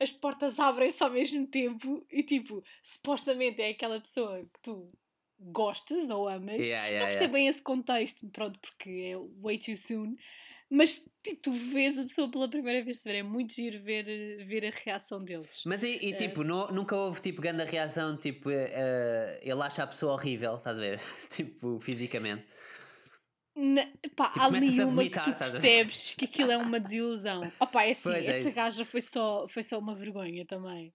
as 0.00 0.10
portas 0.10 0.58
abrem-se 0.58 1.02
ao 1.02 1.10
mesmo 1.10 1.46
tempo 1.46 2.06
e, 2.10 2.22
tipo, 2.22 2.62
supostamente 2.82 3.62
é 3.62 3.70
aquela 3.70 4.00
pessoa 4.00 4.42
que 4.42 4.60
tu 4.62 4.92
gostas 5.38 6.10
ou 6.10 6.28
amas. 6.28 6.56
Yeah, 6.56 6.86
yeah, 6.86 6.98
não 7.00 7.06
percebo 7.06 7.24
yeah. 7.24 7.32
bem 7.32 7.46
esse 7.48 7.62
contexto, 7.62 8.28
pronto, 8.30 8.58
porque 8.60 8.90
é 9.14 9.16
way 9.42 9.58
too 9.58 9.76
soon. 9.76 10.16
Mas, 10.70 11.02
tipo, 11.22 11.40
tu 11.44 11.52
vês 11.52 11.96
a 11.98 12.02
pessoa 12.02 12.30
pela 12.30 12.46
primeira 12.48 12.84
vez 12.84 13.04
é 13.06 13.22
muito 13.22 13.54
giro 13.54 13.82
ver, 13.82 14.04
ver 14.44 14.66
a 14.66 14.70
reação 14.70 15.24
deles. 15.24 15.62
Mas 15.64 15.82
e, 15.82 15.92
e, 15.92 16.12
tipo, 16.14 16.44
nu- 16.44 16.70
nunca 16.70 16.94
houve 16.94 17.22
tipo 17.22 17.40
grande 17.40 17.64
reação, 17.64 18.18
tipo, 18.18 18.50
eh, 18.50 19.40
ele 19.42 19.62
acha 19.62 19.82
a 19.82 19.86
pessoa 19.86 20.12
horrível, 20.12 20.56
estás 20.56 20.78
a 20.78 20.82
ver? 20.82 21.00
tipo, 21.30 21.80
fisicamente. 21.80 22.44
Na, 23.56 23.86
pá, 24.14 24.28
Tipo, 24.28 24.40
há 24.40 24.44
ali 24.46 24.68
uma 24.80 24.84
vomitar, 24.86 25.24
que 25.24 25.32
tu 25.32 25.38
percebes 25.38 26.14
que 26.14 26.26
aquilo 26.26 26.50
é 26.52 26.58
uma 26.58 26.78
desilusão. 26.78 27.50
Opa, 27.58 27.84
é 27.84 27.90
assim, 27.92 28.02
Pois 28.02 28.26
é 28.28 28.30
essa 28.30 28.48
isso. 28.48 28.54
gaja 28.54 28.84
foi 28.84 29.00
só, 29.00 29.48
foi 29.48 29.62
só 29.62 29.78
uma 29.78 29.94
vergonha 29.94 30.44
também. 30.46 30.92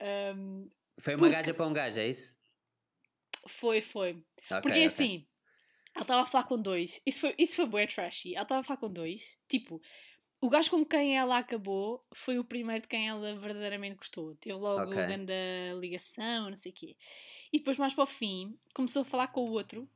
Ahm, 0.00 0.68
Foi 1.00 1.14
uma 1.14 1.18
Porque- 1.18 1.34
gaja 1.34 1.52
para 1.52 1.66
um 1.66 1.72
gajo, 1.72 1.98
é 1.98 2.08
isso? 2.08 2.36
Foi, 3.48 3.80
foi. 3.80 4.10
Ok, 4.12 4.60
Porque 4.62 4.78
ok. 4.78 4.84
assim, 4.84 5.26
ela 5.94 6.02
estava 6.02 6.22
a 6.22 6.26
falar 6.26 6.44
com 6.44 6.60
dois. 6.60 7.00
Isso 7.06 7.20
foi, 7.20 7.34
isso 7.38 7.56
foi 7.56 7.66
bué 7.66 7.86
trashy. 7.86 8.34
Ela 8.34 8.42
estava 8.42 8.60
a 8.60 8.64
falar 8.64 8.78
com 8.78 8.90
dois. 8.90 9.38
Tipo, 9.48 9.80
o 10.40 10.48
gajo 10.50 10.70
com 10.70 10.84
quem 10.84 11.16
ela 11.16 11.38
acabou 11.38 12.04
foi 12.14 12.38
o 12.38 12.44
primeiro 12.44 12.82
de 12.82 12.88
quem 12.88 13.08
ela 13.08 13.34
verdadeiramente 13.36 13.96
gostou. 13.96 14.34
Teve 14.36 14.54
logo 14.56 14.82
Ok. 14.82 14.94
grande 14.94 15.32
ligação, 15.80 16.48
não 16.48 16.56
sei 16.56 16.72
o 16.72 16.74
quê. 16.74 16.96
E 17.52 17.58
depois, 17.58 17.76
mais 17.78 17.94
para 17.94 18.04
o 18.04 18.06
fim, 18.06 18.58
começou 18.74 19.02
a 19.02 19.04
falar 19.04 19.28
com 19.28 19.40
o 19.48 19.52
outro, 19.52 19.88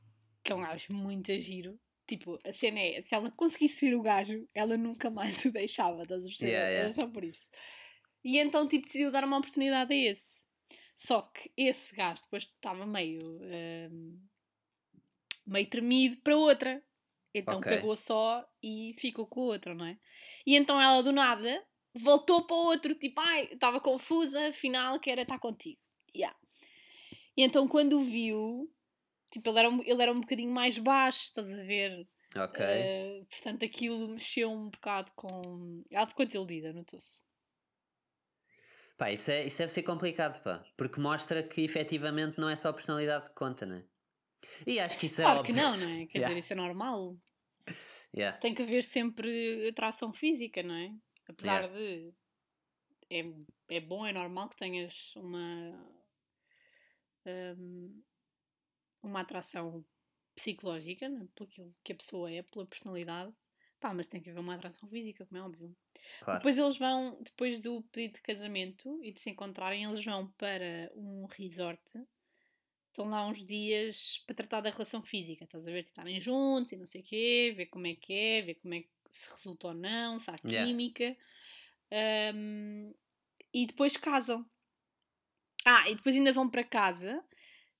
que 0.43 0.53
é 0.53 0.55
um 0.55 0.63
gajo 0.63 0.93
muito 0.93 1.31
a 1.31 1.39
giro. 1.39 1.79
Tipo, 2.07 2.39
a 2.45 2.53
cena 2.53 2.81
é, 2.81 3.03
se 3.03 3.15
ela 3.15 3.31
conseguisse 3.31 3.89
ver 3.89 3.95
o 3.95 4.03
gajo, 4.03 4.49
ela 4.55 4.77
nunca 4.77 5.11
mais 5.11 5.45
o 5.45 5.53
deixava, 5.53 6.03
estás 6.03 6.23
a 6.25 6.27
perceber? 6.27 6.51
Yeah, 6.51 6.69
yeah. 6.71 6.85
Era 6.85 6.93
só 6.93 7.07
por 7.07 7.23
isso. 7.23 7.51
E 8.25 8.39
então, 8.39 8.67
tipo, 8.67 8.85
decidiu 8.85 9.13
dar 9.13 9.25
uma 9.25 9.39
oportunidade 9.39 9.93
a 9.93 9.97
esse. 9.97 10.47
Só 11.01 11.23
que 11.23 11.51
esse 11.57 11.97
gajo 11.97 12.21
depois 12.25 12.43
estava 12.43 12.85
meio. 12.85 13.41
hum, 13.91 14.21
meio 15.47 15.67
tremido 15.71 16.19
para 16.19 16.37
outra. 16.37 16.85
Então 17.33 17.61
Ok. 17.61 17.77
cagou 17.77 17.97
só 17.97 18.47
e 18.63 18.95
ficou 18.99 19.27
com 19.27 19.41
o 19.41 19.45
outro, 19.45 19.75
não 19.75 19.87
é? 19.87 19.99
E 20.47 20.57
então 20.57 20.79
ela 20.79 21.03
do 21.03 21.11
nada 21.11 21.65
voltou 21.95 22.47
para 22.47 22.55
o 22.57 22.67
outro, 22.67 22.95
tipo, 22.95 23.19
ai, 23.19 23.49
estava 23.53 23.81
confusa, 23.81 24.49
afinal 24.49 25.01
quero 25.01 25.23
estar 25.23 25.39
contigo. 25.39 25.81
Yeah. 26.15 26.37
E 27.35 27.45
então 27.45 27.67
quando 27.67 27.99
o 27.99 28.03
viu, 28.03 28.71
tipo, 29.31 29.49
ele 29.49 29.59
era, 29.59 29.71
um, 29.71 29.83
ele 29.83 30.03
era 30.03 30.13
um 30.13 30.21
bocadinho 30.21 30.53
mais 30.53 30.77
baixo, 30.77 31.25
estás 31.25 31.51
a 31.55 31.63
ver? 31.63 32.07
Ok. 32.37 32.63
Eh, 32.63 33.25
portanto, 33.31 33.65
aquilo 33.65 34.09
mexeu 34.09 34.51
um 34.51 34.69
bocado 34.69 35.11
com. 35.17 35.83
Ela 35.91 36.07
ficou 36.07 36.27
desiludida, 36.27 36.73
notou-se. 36.75 37.21
Pá, 39.01 39.11
isso, 39.11 39.31
é, 39.31 39.47
isso 39.47 39.57
deve 39.57 39.73
ser 39.73 39.83
complicado, 39.83 40.43
pá. 40.43 40.63
Porque 40.77 41.01
mostra 41.01 41.43
que 41.43 41.63
efetivamente 41.63 42.39
não 42.39 42.51
é 42.51 42.55
só 42.55 42.69
a 42.69 42.73
personalidade 42.75 43.29
que 43.31 43.35
conta, 43.35 43.65
né? 43.65 43.83
E 44.67 44.79
acho 44.79 44.99
que 44.99 45.07
isso 45.07 45.23
é 45.23 45.25
Claro 45.25 45.43
que 45.43 45.53
óbvio. 45.53 45.55
não, 45.55 45.75
não 45.75 45.89
é? 45.89 46.07
Quer 46.13 46.19
Yeah. 46.19 46.29
dizer, 46.29 46.39
isso 46.39 46.53
é 46.53 46.57
normal. 46.57 47.17
Yeah. 48.15 48.39
Tem 48.41 48.55
que 48.55 48.61
haver 48.61 48.85
sempre 48.85 49.69
atração 49.71 50.13
física, 50.13 50.63
não 50.63 50.75
é? 50.75 50.91
Apesar 51.27 51.67
de. 51.69 52.13
É, 53.09 53.21
é 53.77 53.81
bom, 53.81 54.05
é 54.07 54.13
normal 54.13 54.51
que 54.51 54.57
tenhas 54.57 55.17
uma. 55.17 55.73
hum, 57.25 58.03
uma 59.03 59.21
atração 59.21 59.85
psicológica, 60.35 61.09
né? 61.09 61.27
pelo 61.35 61.49
aquilo 61.49 61.75
que 61.83 61.93
a 61.93 61.97
pessoa 61.97 62.31
é, 62.31 62.43
pela 62.43 62.67
personalidade. 62.67 63.33
Pá, 63.81 63.95
mas 63.95 64.09
tem 64.09 64.21
que 64.21 64.29
haver 64.29 64.41
uma 64.41 64.55
atração 64.55 64.89
física, 64.91 65.25
como 65.27 65.39
é 65.41 65.43
óbvio. 65.43 65.75
Claro. 66.21 66.39
Depois 66.39 66.59
eles 66.59 66.79
vão, 66.79 67.19
depois 67.23 67.61
do 67.61 67.83
pedido 67.93 68.15
de 68.15 68.23
casamento 68.23 68.99
e 69.03 69.13
de 69.13 69.21
se 69.21 69.31
encontrarem, 69.31 69.85
eles 69.85 70.05
vão 70.05 70.29
para 70.33 70.91
um 70.95 71.27
resort. 71.27 71.83
Estão 72.89 73.09
lá 73.09 73.27
uns 73.27 73.45
dias 73.45 74.23
para 74.27 74.35
tratar 74.35 74.61
da 74.61 74.71
relação 74.71 75.03
física, 75.03 75.45
estás 75.45 75.67
a 75.67 75.71
ver? 75.71 75.85
Tipo, 75.85 75.93
estarem 76.01 76.21
juntos 76.21 76.73
e 76.73 76.77
não 76.77 76.87
sei 76.87 77.01
o 77.01 77.05
quê, 77.05 77.55
ver 77.57 77.67
como 77.67 77.87
é 77.87 77.95
que 77.95 78.13
é, 78.13 78.43
ver 78.43 78.55
como 78.57 78.75
é 78.75 78.81
que 78.81 78.89
se 79.11 79.31
resulta 79.31 79.69
ou 79.69 79.75
não, 79.75 80.19
se 80.19 80.31
há 80.31 80.35
Yeah. 80.45 80.67
química. 80.67 81.17
Ahm, 81.91 82.93
e 83.53 83.67
depois 83.67 83.97
casam. 83.97 84.45
Ah, 85.65 85.89
e 85.89 85.95
depois 85.95 86.17
ainda 86.17 86.33
vão 86.33 86.49
para 86.49 86.65
casa. 86.65 87.23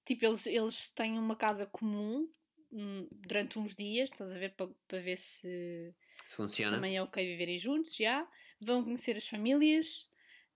Tipo, 0.05 0.27
eles, 0.27 0.47
eles 0.47 0.91
têm 0.93 1.19
uma 1.19 1.37
casa 1.37 1.67
comum 1.67 2.29
hum, 2.73 3.09
durante 3.13 3.59
uns 3.59 3.75
dias, 3.75 4.11
estás 4.11 4.33
a 4.33 4.39
ver? 4.39 4.55
Para, 4.55 4.71
para 4.89 5.01
ver 5.01 5.17
se, 5.17 5.95
Se 6.27 6.37
funciona. 6.37 6.77
também 6.77 6.97
é 6.97 7.03
ok 7.03 7.25
viverem 7.27 7.59
juntos, 7.59 7.95
já. 7.95 8.27
Vão 8.61 8.85
conhecer 8.85 9.17
as 9.17 9.27
famílias 9.27 10.09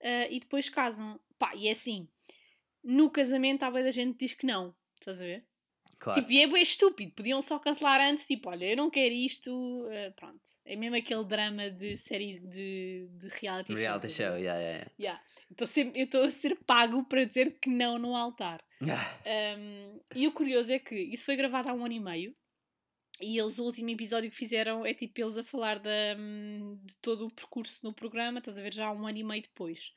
ah, 0.03 0.29
e 0.31 0.41
depois 0.41 0.69
casam. 0.69 1.19
Pá, 1.39 1.55
e 1.57 1.69
é 1.69 1.73
assim, 1.73 2.09
no 2.83 3.11
casamento 3.11 3.63
há 3.63 3.71
bem 3.71 3.83
da 3.83 3.91
gente 3.91 4.13
que 4.13 4.27
diz 4.27 4.35
que 4.35 4.47
não, 4.47 4.75
estás 5.01 5.21
a 5.21 5.25
ver? 5.25 5.45
Claro. 5.99 6.21
Tipo, 6.21 6.33
e 6.33 6.43
é 6.43 6.47
bem 6.47 6.63
estúpido, 6.63 7.13
podiam 7.13 7.41
só 7.41 7.59
cancelar 7.59 7.99
antes, 8.01 8.27
tipo, 8.27 8.51
olha, 8.51 8.67
eu 8.67 8.77
não 8.77 8.91
quero 8.91 9.15
isto, 9.15 9.89
ah, 9.91 10.13
pronto. 10.15 10.41
É 10.65 10.77
mesmo 10.77 10.97
aquele 10.97 11.25
drama 11.25 11.71
de 11.71 11.97
séries 11.97 12.41
de, 12.41 13.09
de 13.11 13.29
reality, 13.41 13.75
Reality 13.75 14.07
a 14.07 14.11
show, 14.11 14.33
ver? 14.33 14.43
yeah, 14.43 14.61
yeah, 14.61 14.91
Yeah. 14.99 15.23
Eu 15.95 16.05
estou 16.05 16.25
a 16.25 16.31
ser 16.31 16.57
pago 16.67 17.05
para 17.05 17.25
dizer 17.25 17.59
que 17.61 17.71
não 17.71 17.99
no 17.99 18.15
altar. 18.15 18.63
Um, 19.25 20.01
e 20.15 20.27
o 20.27 20.33
curioso 20.33 20.71
é 20.71 20.79
que 20.79 20.95
isso 20.95 21.25
foi 21.25 21.37
gravado 21.37 21.71
há 21.71 21.73
um 21.73 21.87
ano 21.87 21.95
e 21.95 22.01
meio 22.01 22.37
e 23.25 23.39
eles, 23.39 23.59
o 23.59 23.65
último 23.65 23.91
episódio 23.91 24.31
que 24.31 24.37
fizeram 24.37 24.85
é 24.87 24.93
tipo 24.95 25.21
eles 25.21 25.37
a 25.39 25.45
falar 25.45 25.79
da, 25.79 25.91
hum, 26.19 26.79
de 26.85 26.97
todo 26.97 27.27
o 27.27 27.31
percurso 27.31 27.81
no 27.83 27.93
programa, 27.93 28.39
estás 28.39 28.59
a 28.59 28.63
ver, 28.63 28.73
já 28.75 28.87
há 28.89 28.93
um 28.93 29.07
ano 29.07 29.19
e 29.19 29.25
meio 29.25 29.43
depois. 29.43 29.93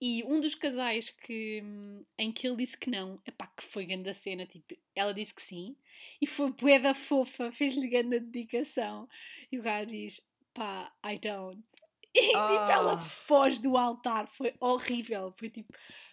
E 0.00 0.24
um 0.24 0.40
dos 0.40 0.54
casais 0.56 1.10
que, 1.10 1.62
hum, 1.64 2.04
em 2.18 2.32
que 2.32 2.46
ele 2.48 2.56
disse 2.56 2.76
que 2.76 2.90
não, 2.90 3.20
epá, 3.26 3.46
que 3.56 3.64
foi 3.64 3.86
grande 3.86 4.10
a 4.10 4.14
cena, 4.14 4.44
tipo, 4.46 4.74
ela 4.96 5.14
disse 5.14 5.32
que 5.34 5.42
sim, 5.42 5.76
e 6.20 6.26
foi 6.26 6.50
bué 6.52 6.78
da 6.78 6.94
fofa, 6.94 7.52
fez-lhe 7.52 7.88
grande 7.88 8.18
dedicação. 8.20 9.08
E 9.50 9.58
o 9.58 9.62
gajo 9.62 9.86
diz, 9.90 10.20
pá, 10.54 10.92
I 11.04 11.18
don't. 11.18 11.62
E 12.14 12.20
tipo, 12.26 12.36
ela 12.36 12.92
Ah. 12.94 12.98
foge 12.98 13.62
do 13.62 13.76
altar, 13.76 14.26
foi 14.28 14.52
horrível, 14.60 15.32
foi 15.38 15.48
tipo, 15.48 15.72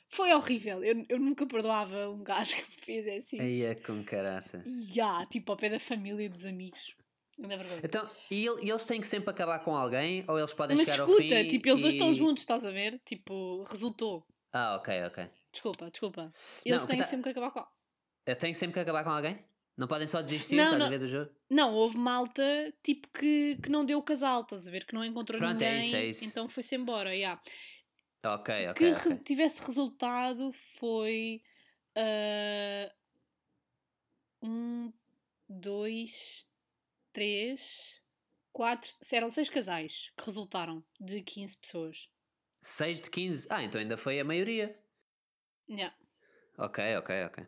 foi 0.10 0.34
horrível. 0.34 0.84
Eu, 0.84 1.06
eu 1.08 1.20
nunca 1.20 1.46
perdoava 1.46 2.10
um 2.10 2.24
gajo 2.24 2.56
que 2.58 2.62
me 2.62 2.86
fizesse 2.86 3.36
isso. 3.38 3.42
Aí 3.46 3.64
é 3.64 3.76
com 3.76 4.04
caraça. 4.04 4.64
Ya, 4.94 5.26
tipo, 5.28 5.52
ao 5.52 5.58
pé 5.58 5.70
da 5.70 5.80
família 5.80 6.26
e 6.26 6.30
dos 6.30 6.46
amigos. 6.46 6.96
Não 7.38 7.50
é 7.50 7.56
verdade. 7.58 7.82
Então, 7.84 8.10
e, 8.30 8.44
e 8.46 8.70
eles 8.70 8.84
têm 8.86 9.00
que 9.00 9.08
sempre 9.08 9.30
acabar 9.30 9.60
com 9.60 9.74
alguém 9.76 10.26
ou 10.28 10.38
eles 10.38 10.54
podem 10.54 10.76
Mas 10.76 10.88
chegar 10.90 11.04
escuta, 11.08 11.24
ao 11.24 11.30
fim? 11.44 11.48
tipo, 11.48 11.70
eles 11.70 11.82
dois 11.82 11.94
e- 11.94 11.98
estão 11.98 12.12
juntos, 12.14 12.44
estás 12.44 12.66
a 12.66 12.72
ver? 12.72 13.00
Tipo, 13.06 13.64
resultou. 13.64 14.26
Ah, 14.52 14.76
ok, 14.76 15.04
ok. 15.06 15.28
Desculpa, 15.52 15.90
desculpa. 15.90 16.34
Eles 16.66 16.82
Não, 16.82 16.88
têm 16.88 16.98
que 16.98 17.04
tá- 17.04 17.10
sempre 17.10 17.24
que 17.32 17.40
acabar 17.40 17.52
com. 17.52 17.66
Tenho 18.36 18.54
sempre 18.56 18.74
que 18.74 18.80
acabar 18.82 19.04
com 19.06 19.10
alguém? 19.12 19.40
Não 19.78 19.88
podem 19.88 20.06
só 20.08 20.22
desistir, 20.22 20.56
Não, 20.58 20.64
estás 20.66 20.80
não. 20.80 20.88
a 20.88 20.90
ver 20.90 21.00
do 21.00 21.08
jogo? 21.08 21.32
Não, 21.50 21.74
houve 21.74 21.98
malta, 21.98 22.44
tipo, 22.84 23.08
que, 23.18 23.56
que 23.64 23.70
não 23.70 23.86
deu 23.86 23.98
o 24.00 24.04
casal, 24.04 24.42
estás 24.42 24.68
a 24.68 24.72
ver? 24.72 24.86
Que 24.86 24.94
não 24.94 25.06
encontrou 25.06 25.40
Pronto, 25.40 25.62
é 25.62 25.72
ninguém. 25.76 25.86
isso, 25.88 25.96
é 25.96 26.06
isso. 26.08 26.26
Então 26.26 26.50
foi-se 26.50 26.76
embora, 26.76 27.16
ya. 27.16 27.40
Ok, 28.24 28.54
que 28.54 28.70
ok, 28.70 28.94
re- 28.94 29.14
ok. 29.14 29.24
tivesse 29.24 29.62
resultado 29.64 30.52
foi 30.78 31.42
ah, 31.96 32.94
um, 34.42 34.92
dois, 35.48 36.48
três, 37.14 38.02
quatro, 38.52 38.90
eram 39.12 39.30
seis 39.30 39.50
casais 39.50 40.12
que 40.18 40.26
resultaram 40.26 40.84
de 41.00 41.22
15 41.22 41.58
pessoas. 41.58 42.10
6 42.62 43.02
de 43.02 43.10
15. 43.10 43.48
Ah, 43.50 43.64
então 43.64 43.80
ainda 43.80 43.98
foi 43.98 44.20
a 44.20 44.24
maioria. 44.24 44.78
Yeah. 45.70 45.96
Ok, 46.58 46.84
ok, 46.98 47.24
ok. 47.26 47.48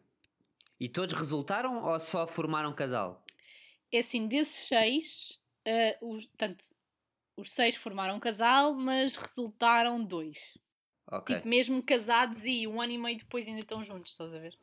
E 0.80 0.88
todos 0.88 1.14
resultaram 1.14 1.84
ou 1.84 2.00
só 2.00 2.26
formaram 2.26 2.74
casal? 2.74 3.26
É 3.92 4.00
assim, 4.00 4.26
desses 4.28 4.68
seis, 4.68 5.44
ah, 5.66 5.98
os, 6.02 6.26
tanto, 6.38 6.64
os 7.42 7.52
seis 7.52 7.76
formaram 7.76 8.16
um 8.16 8.20
casal, 8.20 8.74
mas 8.74 9.16
resultaram 9.16 10.04
dois. 10.04 10.58
Tipo, 11.26 11.48
mesmo 11.48 11.84
casados 11.84 12.46
e 12.46 12.66
um 12.68 12.82
ano 12.82 12.94
e 12.94 12.98
meio 12.98 13.18
depois 13.18 13.48
ainda 13.48 13.62
estão 13.62 13.84
juntos, 13.84 14.12
estás 14.12 14.34
a 14.34 14.40
ver? 14.40 14.58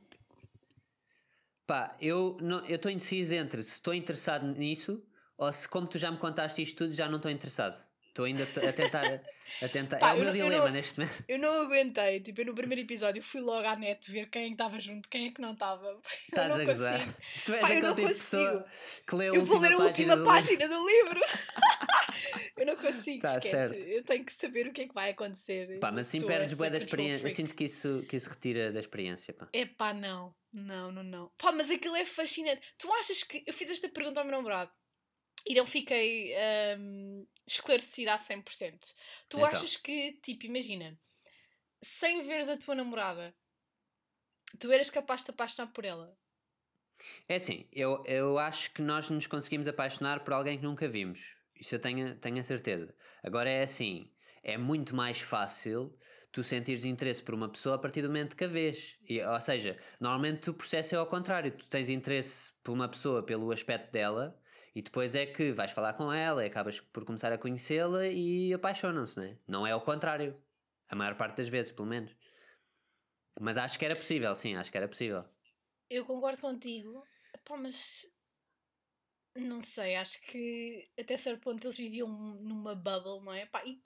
Pá, 1.67 1.97
eu 2.01 2.39
estou 2.69 2.91
indeciso 2.91 3.35
entre 3.35 3.63
se 3.63 3.75
estou 3.75 3.93
interessado 3.93 4.47
nisso 4.47 5.03
ou 5.37 5.53
se, 5.53 5.69
como 5.69 5.87
tu 5.87 5.99
já 5.99 6.11
me 6.11 6.19
contaste 6.19 6.63
isto 6.63 6.79
tudo, 6.79 6.93
já 6.93 7.09
não 7.09 7.17
estou 7.17 7.31
interessado. 7.31 7.87
Estou 8.19 8.25
ainda 8.27 8.43
a 8.43 8.73
tentar. 8.73 9.21
A 9.63 9.69
tentar. 9.69 9.99
Pá, 9.99 10.11
é 10.11 10.15
o 10.15 10.17
eu 10.19 10.25
meu 10.25 10.33
dilema 10.33 10.65
não- 10.65 10.73
neste 10.73 10.99
momento. 10.99 11.25
Eu 11.29 11.39
não 11.39 11.63
aguentei, 11.63 12.19
tipo, 12.21 12.41
eu 12.41 12.47
no 12.47 12.55
primeiro 12.55 12.83
episódio 12.83 13.23
fui 13.23 13.41
logo 13.41 13.65
à 13.65 13.77
net 13.77 14.11
ver 14.11 14.29
quem 14.29 14.51
estava 14.51 14.81
junto, 14.81 15.09
quem 15.09 15.29
é 15.29 15.31
que 15.31 15.41
não 15.41 15.53
estava. 15.53 16.01
Estás 16.27 16.59
a 16.59 16.65
gozar. 16.65 17.17
Tu 17.47 17.53
és 17.55 17.61
Pá, 17.61 17.67
aquele 17.69 17.87
tipo 17.95 18.09
de 18.09 18.15
pessoa 18.15 18.67
que 19.07 19.15
lê 19.15 19.29
a 19.29 19.33
Eu 19.35 19.45
vou 19.45 19.59
ler 19.61 19.73
a 19.73 19.77
última 19.79 20.23
página 20.25 20.67
do 20.69 20.85
livro. 20.89 21.21
eu 22.57 22.67
não 22.67 22.77
consigo, 22.77 23.23
Tá 23.23 23.35
esquece. 23.35 23.51
certo. 23.51 23.75
Eu 23.75 24.03
tenho 24.05 24.25
que 24.25 24.33
saber 24.33 24.67
o 24.67 24.73
que 24.73 24.81
é 24.83 24.89
que 24.89 24.95
vai 24.95 25.11
acontecer. 25.11 25.79
Pá, 25.79 25.93
mas 25.93 26.09
assim 26.09 26.27
perdes 26.27 26.55
bué 26.55 26.71
da 26.71 26.79
experiência. 26.79 27.25
Eu 27.27 27.31
sinto 27.31 27.55
que 27.55 27.65
isso, 27.65 28.05
que 28.09 28.17
isso 28.17 28.29
retira 28.29 28.73
da 28.73 28.81
experiência. 28.81 29.33
Pá. 29.33 29.49
É 29.53 29.65
pá, 29.65 29.95
não. 29.95 30.35
Não, 30.53 30.91
não, 30.91 31.05
não. 31.05 31.31
Pá, 31.39 31.53
mas 31.53 31.71
aquilo 31.71 31.95
é 31.95 32.05
fascinante. 32.05 32.61
Tu 32.77 32.93
achas 32.95 33.23
que. 33.23 33.45
Eu 33.47 33.55
fiz 33.55 33.71
esta 33.71 33.89
pergunta 33.89 34.19
ao 34.21 34.27
meu 34.27 34.35
namorado 34.37 34.71
e 35.49 35.55
não 35.55 35.67
fiquei 35.67 36.35
hum, 36.79 37.27
esclarecida 37.47 38.15
a 38.15 38.19
100%. 38.19 38.95
Tu 39.29 39.37
Então. 39.39 39.49
achas 39.49 39.77
que, 39.77 40.13
tipo, 40.23 40.47
imagina, 40.47 41.01
sem 41.83 42.23
veres 42.23 42.49
a 42.49 42.59
tua 42.59 42.75
namorada, 42.75 43.37
tu 44.61 44.71
eras 44.77 44.91
capaz 44.91 45.21
de 45.21 45.27
te 45.27 45.31
apaixonar 45.31 45.73
por 45.73 45.85
ela? 45.85 46.09
É 47.29 47.37
assim, 47.37 47.69
eu, 47.73 48.03
eu 48.07 48.39
acho 48.39 48.73
que 48.73 48.83
nós 48.83 49.09
nos 49.11 49.27
conseguimos 49.27 49.69
apaixonar 49.69 50.25
por 50.25 50.33
alguém 50.33 50.59
que 50.59 50.65
nunca 50.65 50.89
vimos. 50.89 51.21
Isso 51.55 51.75
eu 51.75 51.79
tenho, 51.81 52.17
tenho 52.19 52.39
a 52.41 52.43
certeza. 52.43 52.95
Agora 53.23 53.49
é 53.51 53.63
assim, 53.63 54.13
é 54.43 54.57
muito 54.59 54.95
mais 54.95 55.21
fácil 55.21 55.97
tu 56.31 56.43
sentires 56.45 56.85
interesse 56.85 57.23
por 57.23 57.35
uma 57.35 57.49
pessoa 57.49 57.77
a 57.77 57.79
partir 57.79 58.03
do 58.03 58.09
momento 58.09 58.37
que 58.37 58.45
a 58.45 58.49
vês. 58.49 58.97
E, 59.09 59.23
ou 59.23 59.41
seja, 59.41 59.79
normalmente 60.01 60.51
o 60.51 60.55
processo 60.55 60.95
é 60.95 60.99
ao 60.99 61.07
contrário. 61.07 61.57
Tu 61.57 61.69
tens 61.69 61.89
interesse 61.89 62.53
por 62.63 62.73
uma 62.73 62.89
pessoa 62.89 63.23
pelo 63.25 63.51
aspecto 63.53 63.91
dela 63.93 64.39
e 64.79 64.83
depois 64.83 65.17
é 65.17 65.27
que 65.27 65.51
vais 65.51 65.73
falar 65.73 65.95
com 65.95 66.13
ela 66.13 66.45
e 66.45 66.47
acabas 66.47 66.79
por 66.79 67.05
começar 67.05 67.33
a 67.33 67.37
conhecê-la 67.37 68.07
e 68.07 68.55
apaixonam-se, 68.55 69.19
né? 69.19 69.37
não 69.45 69.67
é 69.67 69.73
ao 69.73 69.81
contrário. 69.81 70.41
A 70.89 70.95
maior 70.95 71.17
parte 71.17 71.39
das 71.39 71.49
vezes, 71.49 71.73
pelo 71.73 71.89
menos. 71.89 72.15
Mas 73.41 73.57
acho 73.57 73.77
que 73.77 73.85
era 73.85 73.97
possível, 73.97 74.33
sim, 74.37 74.55
acho 74.55 74.71
que 74.71 74.77
era 74.79 74.87
possível. 74.87 75.25
Eu 75.91 76.07
concordo 76.07 76.41
contigo, 76.41 77.05
pá, 77.45 77.57
mas 77.57 78.07
não 79.35 79.61
sei, 79.61 79.97
acho 79.97 80.21
que 80.23 80.89
até 80.97 81.17
certo 81.17 81.41
ponto 81.41 81.67
eles 81.67 81.77
viviam 81.77 82.09
numa 82.09 82.77
bubble, 82.77 83.25
não 83.25 83.33
é? 83.33 83.47
Pá, 83.47 83.65
e 83.67 83.83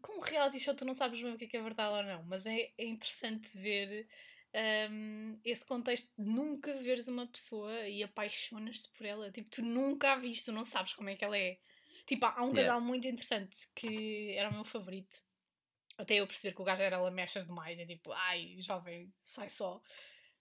com 0.00 0.18
um 0.18 0.20
reality 0.20 0.58
show 0.58 0.74
tu 0.74 0.84
não 0.84 0.94
sabes 0.94 1.22
bem 1.22 1.34
o 1.34 1.38
que 1.38 1.44
é, 1.44 1.48
que 1.48 1.56
é 1.56 1.62
verdade 1.62 1.94
ou 1.94 2.02
não, 2.02 2.24
mas 2.24 2.46
é, 2.46 2.72
é 2.76 2.84
interessante 2.84 3.56
ver 3.56 4.08
hum, 4.90 5.40
esse 5.44 5.64
contexto 5.64 6.10
de 6.18 6.24
nunca 6.30 6.74
veres 6.82 7.08
uma 7.08 7.26
pessoa 7.26 7.88
e 7.88 8.02
apaixonas-te 8.02 8.90
por 8.96 9.06
ela. 9.06 9.30
Tipo, 9.32 9.50
tu 9.50 9.62
nunca 9.62 10.12
a 10.12 10.16
viste, 10.16 10.46
tu 10.46 10.52
não 10.52 10.64
sabes 10.64 10.94
como 10.94 11.08
é 11.10 11.16
que 11.16 11.24
ela 11.24 11.36
é. 11.38 11.58
Tipo, 12.06 12.26
há 12.26 12.42
um 12.42 12.52
Yeah. 12.52 12.54
casal 12.54 12.80
muito 12.80 13.06
interessante 13.06 13.58
que 13.74 14.34
era 14.36 14.48
o 14.50 14.54
meu 14.54 14.64
favorito. 14.64 15.22
Até 15.98 16.16
eu 16.16 16.26
perceber 16.26 16.54
que 16.54 16.62
o 16.62 16.64
gajo 16.64 16.82
era 16.82 17.00
lamechas 17.00 17.46
demais. 17.46 17.78
É 17.78 17.86
tipo, 17.86 18.12
ai, 18.12 18.56
jovem, 18.60 19.12
sai 19.24 19.48
só. 19.50 19.80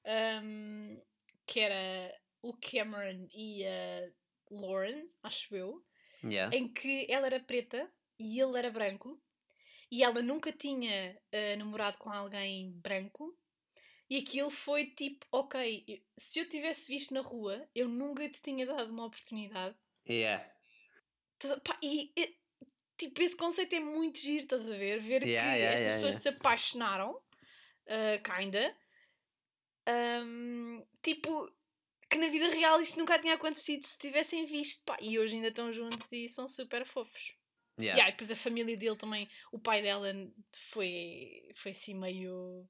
Um, 0.06 1.02
que 1.48 1.60
era 1.60 2.16
o 2.42 2.54
Cameron 2.58 3.28
e 3.34 3.66
a 3.66 4.12
Lauren, 4.52 5.10
acho 5.24 5.56
eu, 5.56 5.84
Yeah. 6.24 6.52
em 6.52 6.72
que 6.74 7.08
ela 7.10 7.28
era 7.28 7.40
preta 7.40 7.92
e 8.20 8.40
ele 8.40 8.58
era 8.58 8.72
branco 8.72 9.22
e 9.92 10.04
ela 10.04 10.22
nunca 10.22 10.52
tinha 10.52 11.20
eh, 11.32 11.56
namorado 11.58 11.98
com 11.98 12.12
alguém 12.12 12.72
branco 12.82 13.38
e 14.10 14.18
aquilo 14.18 14.50
foi 14.50 14.88
tipo, 14.88 15.26
ok, 15.32 16.04
se 16.18 16.40
eu 16.40 16.48
tivesse 16.50 16.88
visto 16.88 17.14
na 17.14 17.22
rua, 17.22 17.68
eu 17.74 17.88
nunca 17.88 18.28
te 18.30 18.42
tinha 18.42 18.66
dado 18.66 18.92
uma 18.92 19.06
oportunidade. 19.06 19.76
Yeah. 20.06 20.44
Tás 21.40 21.52
a- 21.54 21.60
pá, 21.60 21.78
E, 21.82 22.12
e, 22.16 22.38
tipo, 22.98 23.22
esse 23.22 23.36
conceito 23.36 23.74
é 23.76 23.80
muito 23.80 24.20
giro, 24.20 24.44
estás 24.44 24.70
a 24.70 24.78
ver? 24.78 25.00
Ver 25.00 25.24
Yeah, 25.24 25.56
que 25.56 25.58
yeah, 25.58 25.74
estas 25.74 25.86
yeah, 25.86 25.96
pessoas 25.96 26.16
se 26.18 26.30
apaixonaram, 26.30 27.12
uh, 27.16 28.24
kinda. 28.24 28.76
Um, 29.88 30.84
tipo, 31.04 31.52
que 32.10 32.18
na 32.18 32.28
vida 32.28 32.50
real 32.50 32.82
isto 32.82 32.98
nunca 32.98 33.20
tinha 33.20 33.36
acontecido 33.36 33.86
se 33.86 33.98
tivessem 33.98 34.46
visto, 34.46 34.84
pá, 34.84 34.98
e 35.00 35.20
hoje 35.20 35.36
ainda 35.36 35.50
estão 35.50 35.72
juntos 35.72 36.12
e 36.12 36.28
são 36.30 36.48
super 36.48 36.86
fofos. 36.86 37.36
Yeah. 37.78 37.98
Yeah, 37.98 38.10
e 38.10 38.12
depois 38.14 38.32
a 38.32 38.36
família 38.36 38.78
dele 38.78 38.96
também, 38.98 39.28
o 39.52 39.60
pai 39.60 39.82
dela 39.82 40.12
foi, 40.72 41.52
foi 41.56 41.72
assim 41.72 41.94
meio 41.94 42.62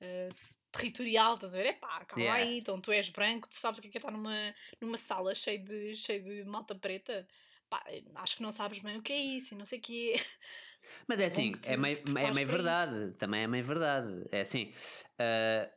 uh, 0.00 0.34
territorial, 0.70 1.34
estás 1.34 1.54
a 1.54 1.58
ver? 1.58 1.66
É 1.66 1.72
pá, 1.74 2.04
calma 2.04 2.34
Yeah. 2.34 2.34
aí, 2.34 2.58
então 2.58 2.80
tu 2.80 2.92
és 2.92 3.08
branco, 3.10 3.48
tu 3.48 3.56
sabes 3.56 3.78
o 3.78 3.82
que 3.82 3.88
é 3.88 3.90
que 3.90 3.98
é 3.98 4.00
estar 4.00 4.10
numa, 4.12 4.54
numa 4.80 4.96
sala 4.96 5.34
cheia 5.34 5.58
de, 5.58 5.96
cheia 5.96 6.20
de 6.22 6.44
malta 6.44 6.74
preta. 6.74 7.26
Pá, 7.68 7.84
acho 8.16 8.36
que 8.36 8.42
não 8.42 8.52
sabes 8.52 8.80
bem 8.80 8.98
o 8.98 9.02
que 9.02 9.12
é 9.12 9.18
isso 9.18 9.54
e 9.54 9.56
não 9.56 9.64
sei 9.66 9.78
o 9.78 9.82
que 9.82 10.12
é. 10.14 10.16
Mas 11.06 11.20
é 11.20 11.26
assim, 11.26 11.60
te- 11.60 11.72
é 11.72 11.76
meio, 11.76 11.98
é 12.20 12.30
meio 12.30 12.46
verdade, 12.48 13.12
também 13.14 13.42
é 13.42 13.46
meio 13.46 13.64
verdade. 13.64 14.24
É 14.30 14.40
assim, 14.40 14.72
ah, 15.18 15.70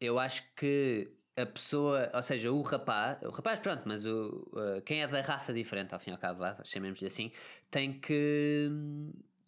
eu 0.00 0.18
acho 0.18 0.54
que 0.56 1.16
a 1.36 1.46
pessoa, 1.46 2.10
ou 2.14 2.22
seja, 2.22 2.52
o 2.52 2.62
rapaz, 2.62 3.22
o 3.24 3.30
rapaz, 3.30 3.60
pronto, 3.60 3.84
mas 3.86 4.06
o, 4.06 4.50
ah, 4.56 4.82
quem 4.82 5.02
é 5.02 5.08
da 5.08 5.20
raça 5.22 5.52
diferente, 5.52 5.94
ao 5.94 6.00
fim 6.00 6.10
e 6.10 6.14
ao 6.14 6.20
cabo, 6.20 6.44
chamemos-lhe 6.64 7.06
assim, 7.08 7.32
tem 7.70 8.00
que, 8.00 8.68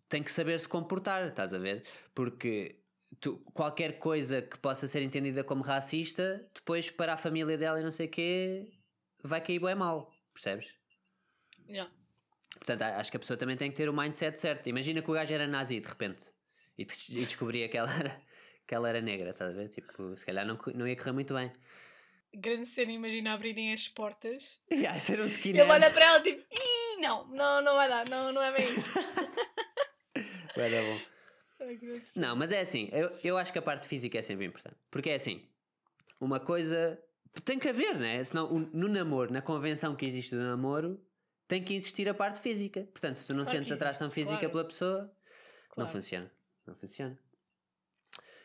tem 0.08 0.22
que 0.22 0.30
saber 0.32 0.58
se 0.60 0.68
comportar, 0.68 1.28
estás 1.28 1.54
a 1.54 1.58
ver? 1.58 1.84
Porque 2.14 2.81
tu- 3.20 3.38
qualquer 3.52 3.98
coisa 3.98 4.42
que 4.42 4.58
possa 4.58 4.86
ser 4.86 5.02
entendida 5.02 5.42
como 5.44 5.62
racista, 5.62 6.48
depois 6.54 6.90
para 6.90 7.14
a 7.14 7.16
família 7.16 7.56
dela 7.56 7.80
e 7.80 7.84
não 7.84 7.92
sei 7.92 8.06
o 8.06 8.10
quê, 8.10 8.68
vai 9.22 9.40
cair 9.40 9.58
bem 9.60 9.74
mal, 9.74 10.12
percebes? 10.32 10.68
Yeah. 11.68 11.90
Portanto, 12.56 12.82
acho 12.82 13.10
que 13.10 13.16
a 13.16 13.20
pessoa 13.20 13.36
também 13.36 13.56
tem 13.56 13.70
que 13.70 13.76
ter 13.76 13.88
o 13.88 13.92
mindset 13.92 14.38
certo. 14.38 14.68
Imagina 14.68 15.00
que 15.02 15.10
o 15.10 15.14
gajo 15.14 15.32
era 15.32 15.46
nazi 15.46 15.80
de 15.80 15.88
repente 15.88 16.24
e, 16.78 16.82
e 16.82 17.24
descobria 17.24 17.68
que 17.68 17.76
ela 17.76 17.90
era, 17.98 18.20
que 18.66 18.74
ela 18.74 18.88
era 18.88 19.00
negra, 19.00 19.30
estás 19.30 19.52
a 19.52 19.56
ver? 19.56 19.68
Tipo, 19.70 20.16
se 20.16 20.24
calhar 20.26 20.46
não, 20.46 20.58
não 20.74 20.86
ia 20.86 20.96
correr 20.96 21.12
muito 21.12 21.34
bem. 21.34 21.52
Grande 22.34 22.66
cena, 22.66 22.92
imagina 22.92 23.32
abrirem 23.34 23.72
as 23.74 23.88
portas. 23.88 24.58
Ia 24.70 24.98
ser 24.98 25.18
um 25.20 25.24
Ele 25.24 25.32
skinhead. 25.32 25.70
olha 25.70 25.90
para 25.90 26.04
ela 26.06 26.22
tipo, 26.22 26.42
não, 26.98 27.26
não, 27.28 27.62
não 27.62 27.74
vai 27.74 27.88
dar, 27.88 28.08
não, 28.08 28.32
não 28.32 28.42
é 28.42 28.52
bem 28.52 28.74
isso. 28.74 28.90
Vai 30.56 30.70
dar 30.70 30.82
bom. 30.82 31.00
Não, 32.16 32.36
mas 32.36 32.52
é 32.52 32.60
assim, 32.60 32.88
eu, 32.92 33.10
eu 33.22 33.38
acho 33.38 33.52
que 33.52 33.58
a 33.58 33.62
parte 33.62 33.86
física 33.88 34.18
é 34.18 34.22
sempre 34.22 34.44
importante. 34.46 34.76
Porque 34.90 35.10
é 35.10 35.14
assim, 35.14 35.48
uma 36.20 36.38
coisa 36.40 37.02
tem 37.44 37.58
que 37.58 37.68
haver, 37.68 37.98
né? 37.98 38.22
Senão, 38.24 38.50
no 38.72 38.88
namoro, 38.88 39.32
na 39.32 39.40
convenção 39.42 39.96
que 39.96 40.04
existe 40.04 40.34
do 40.34 40.42
namoro, 40.42 41.00
tem 41.48 41.62
que 41.64 41.74
existir 41.74 42.08
a 42.08 42.14
parte 42.14 42.40
física. 42.40 42.82
Portanto, 42.92 43.16
se 43.16 43.26
tu 43.26 43.34
não 43.34 43.44
Claro 43.44 43.58
sentes 43.58 43.68
que 43.68 43.74
atração 43.74 44.06
existe, 44.06 44.14
física 44.20 44.38
claro. 44.38 44.52
pela 44.52 44.64
pessoa, 44.64 44.98
não 45.02 45.10
Claro. 45.74 45.90
funciona. 45.90 46.32
Não 46.66 46.74
funciona. 46.76 47.18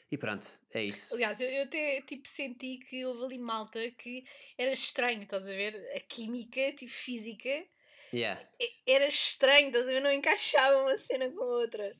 E 0.09 0.17
pronto, 0.17 0.47
é 0.73 0.83
isso. 0.85 1.13
Aliás, 1.13 1.39
eu, 1.41 1.49
eu 1.49 1.63
até 1.63 2.01
tipo, 2.01 2.27
senti 2.27 2.77
que 2.77 3.05
houve 3.05 3.25
ali 3.25 3.37
malta 3.37 3.91
que 3.91 4.23
era 4.57 4.71
estranho, 4.71 5.23
estás 5.23 5.43
a 5.43 5.51
ver? 5.51 5.75
A 5.95 5.99
química, 5.99 6.71
tipo 6.73 6.91
física, 6.91 7.65
Yeah. 8.13 8.41
era 8.87 9.05
estranho, 9.09 9.67
estás 9.67 9.85
a 9.85 9.89
ver? 9.89 9.99
Não 9.99 10.13
encaixava 10.13 10.81
uma 10.81 10.95
cena 10.95 11.29
com 11.29 11.43
a 11.43 11.45
outra. 11.45 11.93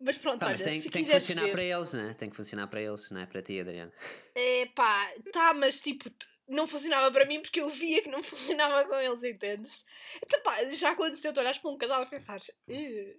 Mas 0.00 0.18
pronto, 0.18 0.40
Pá, 0.40 0.46
olha, 0.46 0.54
mas 0.54 0.62
tem, 0.62 0.80
se 0.80 0.90
tem 0.90 1.04
que 1.04 1.10
funcionar 1.12 1.42
ver, 1.44 1.52
para 1.52 1.64
eles, 1.64 1.92
né? 1.92 2.14
Tem 2.14 2.30
que 2.30 2.36
funcionar 2.36 2.66
para 2.66 2.82
eles, 2.82 3.10
não 3.10 3.20
é 3.20 3.26
para 3.26 3.42
ti, 3.42 3.60
Adriano. 3.60 3.92
é 4.34 4.66
pá, 4.66 5.10
tá, 5.32 5.54
mas 5.54 5.80
tipo, 5.80 6.04
não 6.48 6.66
funcionava 6.66 7.10
para 7.10 7.24
mim 7.24 7.40
porque 7.40 7.60
eu 7.60 7.68
via 7.70 8.02
que 8.02 8.10
não 8.10 8.22
funcionava 8.24 8.86
com 8.88 8.94
eles, 8.96 9.22
entendes? 9.22 9.84
Então 10.24 10.42
pá, 10.42 10.64
já 10.70 10.90
aconteceu, 10.92 11.32
tu 11.32 11.40
olhas 11.40 11.58
para 11.58 11.70
um 11.70 11.78
casal 11.78 12.02
e 12.02 12.10
pensares, 12.10 12.50
"Eh, 12.68 13.16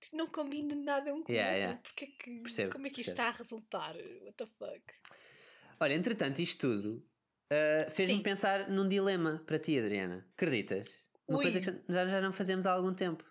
tipo, 0.00 0.16
não 0.16 0.26
combina 0.26 0.74
nada 0.74 1.14
um 1.14 1.22
com 1.22 1.32
Yeah, 1.32 1.50
o 1.52 1.54
outro, 1.54 1.60
yeah. 1.62 1.82
porque 1.82 2.04
é 2.04 2.08
que, 2.08 2.40
Percebo, 2.42 2.72
como 2.72 2.86
é 2.86 2.90
que 2.90 3.00
isto 3.00 3.14
percebo. 3.14 3.28
está 3.28 3.28
a 3.28 3.42
resultar? 3.42 3.94
What 4.22 4.36
the 4.36 4.46
fuck? 4.46 4.82
Olha, 5.80 5.94
entretanto, 5.94 6.40
isto 6.40 6.60
tudo 6.68 7.04
uh, 7.52 7.90
fez-me 7.92 8.22
pensar 8.22 8.68
num 8.68 8.88
dilema 8.88 9.42
para 9.46 9.58
ti, 9.58 9.78
Adriana. 9.78 10.28
Acreditas? 10.36 10.88
Uma 11.28 11.38
Ui. 11.38 11.44
coisa 11.44 11.60
que 11.60 11.92
já, 11.92 12.06
já 12.06 12.20
não 12.20 12.32
fazemos 12.32 12.66
há 12.66 12.72
algum 12.72 12.94
tempo. 12.94 13.24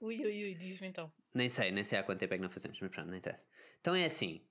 Ui, 0.00 0.16
ui, 0.24 0.44
ui, 0.44 0.54
diz-me 0.54 0.88
então. 0.88 1.12
Nem 1.34 1.48
sei, 1.48 1.70
nem 1.70 1.84
sei 1.84 1.98
há 1.98 2.02
quanto 2.02 2.18
tempo 2.20 2.34
é 2.34 2.36
que 2.38 2.42
não 2.42 2.50
fazemos, 2.50 2.80
mas 2.80 2.90
pronto, 2.90 3.08
não 3.08 3.16
interessa. 3.16 3.46
Então 3.80 3.94
é 3.94 4.04
assim. 4.06 4.44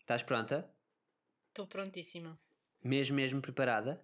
Estás 0.00 0.22
pronta? 0.22 0.72
Estou 1.48 1.66
prontíssima. 1.66 2.38
Mesmo, 2.82 3.16
mesmo 3.16 3.42
preparada? 3.42 4.02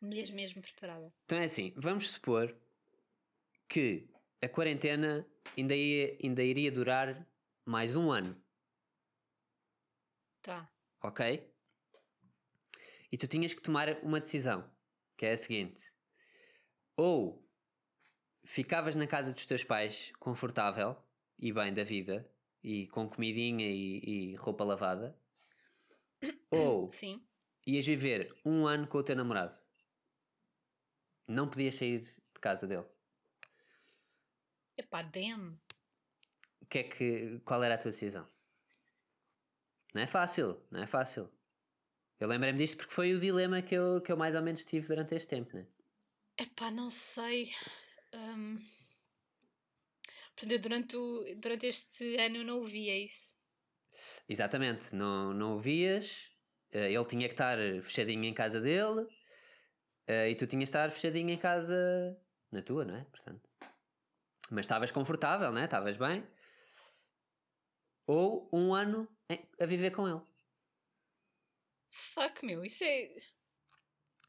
Mesmo, 0.00 0.36
mesmo 0.36 0.62
preparada. 0.62 1.12
Então 1.24 1.38
é 1.38 1.44
assim, 1.44 1.72
vamos 1.76 2.10
supor 2.10 2.56
que 3.68 4.08
a 4.40 4.48
quarentena 4.48 5.26
ainda, 5.56 5.74
ia, 5.74 6.16
ainda 6.22 6.42
iria 6.42 6.70
durar 6.70 7.26
mais 7.64 7.96
um 7.96 8.10
ano, 8.10 8.40
Tá. 10.40 10.68
ok? 11.02 11.52
E 13.10 13.16
tu 13.18 13.28
tinhas 13.28 13.54
que 13.54 13.62
tomar 13.62 14.02
uma 14.02 14.18
decisão, 14.20 14.68
que 15.16 15.26
é 15.26 15.32
a 15.32 15.36
seguinte: 15.36 15.92
ou 16.96 17.41
ficavas 18.44 18.96
na 18.96 19.06
casa 19.06 19.32
dos 19.32 19.46
teus 19.46 19.64
pais 19.64 20.12
confortável 20.18 20.96
e 21.38 21.52
bem 21.52 21.72
da 21.72 21.84
vida, 21.84 22.28
e 22.62 22.86
com 22.88 23.08
comidinha 23.08 23.66
e, 23.66 24.00
e 24.04 24.34
roupa 24.36 24.64
lavada, 24.64 25.18
ou 26.50 26.88
Sim. 26.88 27.24
ias 27.66 27.86
viver 27.86 28.34
um 28.44 28.66
ano 28.66 28.86
com 28.86 28.98
o 28.98 29.02
teu 29.02 29.16
namorado. 29.16 29.56
Não 31.26 31.48
podias 31.48 31.74
sair 31.74 32.00
de 32.00 32.40
casa 32.40 32.66
dele. 32.66 32.86
Epá, 34.76 35.02
damn. 35.02 35.58
Que 36.68 36.78
é 36.78 36.82
que, 36.84 37.40
qual 37.44 37.62
era 37.62 37.74
a 37.74 37.78
tua 37.78 37.90
decisão? 37.90 38.26
Não 39.94 40.02
é 40.02 40.06
fácil, 40.06 40.62
não 40.70 40.82
é 40.82 40.86
fácil. 40.86 41.30
Eu 42.18 42.28
lembrei-me 42.28 42.58
disto 42.58 42.76
porque 42.78 42.94
foi 42.94 43.14
o 43.14 43.20
dilema 43.20 43.60
que 43.60 43.74
eu, 43.74 44.00
que 44.00 44.10
eu 44.10 44.16
mais 44.16 44.34
ou 44.34 44.42
menos 44.42 44.64
tive 44.64 44.86
durante 44.86 45.14
este 45.14 45.28
tempo, 45.28 45.54
né? 45.56 45.66
Epá, 46.38 46.70
não 46.70 46.88
sei. 46.88 47.50
Hum, 48.12 48.58
Portanto, 50.34 50.52
eu 50.52 50.58
durante, 50.60 50.96
o- 50.96 51.24
durante 51.36 51.66
este 51.66 52.16
ano 52.16 52.36
eu 52.38 52.44
não 52.44 52.60
o 52.60 52.64
vi, 52.64 52.88
é 52.88 52.98
isso? 52.98 53.34
Exatamente, 54.28 54.94
não, 54.94 55.32
não 55.32 55.56
o 55.56 55.60
vias, 55.60 56.30
eh, 56.72 56.90
ele 56.92 57.04
tinha 57.04 57.28
que 57.28 57.34
estar 57.34 57.56
fechadinho 57.82 58.24
em 58.24 58.34
casa 58.34 58.60
dele 58.60 59.06
eh, 60.06 60.30
e 60.30 60.34
tu 60.36 60.46
tinhas 60.46 60.68
que 60.70 60.76
estar 60.76 60.90
fechadinho 60.90 61.30
em 61.30 61.38
casa 61.38 62.18
na 62.50 62.62
tua, 62.62 62.84
não 62.84 62.96
é? 62.96 63.04
Portanto, 63.04 63.48
mas 64.50 64.64
estavas 64.66 64.90
confortável, 64.90 65.52
não 65.52 65.60
é? 65.60 65.64
Estavas 65.64 65.96
bem. 65.96 66.26
Ou 68.06 68.48
um 68.52 68.74
ano 68.74 69.08
a 69.60 69.66
viver 69.66 69.92
com 69.92 70.08
ele. 70.08 70.20
Fuck, 71.90 72.44
meu, 72.44 72.64
isso 72.64 72.84
é. 72.84 73.14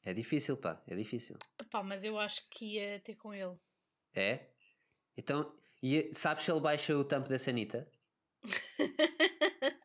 É 0.06 0.14
difícil, 0.14 0.58
pá, 0.58 0.82
é 0.88 0.96
difícil. 0.96 1.38
Epá, 1.60 1.82
mas 1.82 2.04
eu 2.04 2.20
acho 2.20 2.48
que 2.50 2.76
ia 2.76 3.00
ter 3.00 3.16
com 3.16 3.34
ele. 3.34 3.58
É? 4.14 4.48
Então, 5.18 5.54
e 5.82 6.10
sabes 6.14 6.44
se 6.44 6.52
ele 6.52 6.60
baixa 6.60 6.96
o 6.96 7.04
tampo 7.04 7.30
da 7.30 7.40
sanita? 7.40 7.90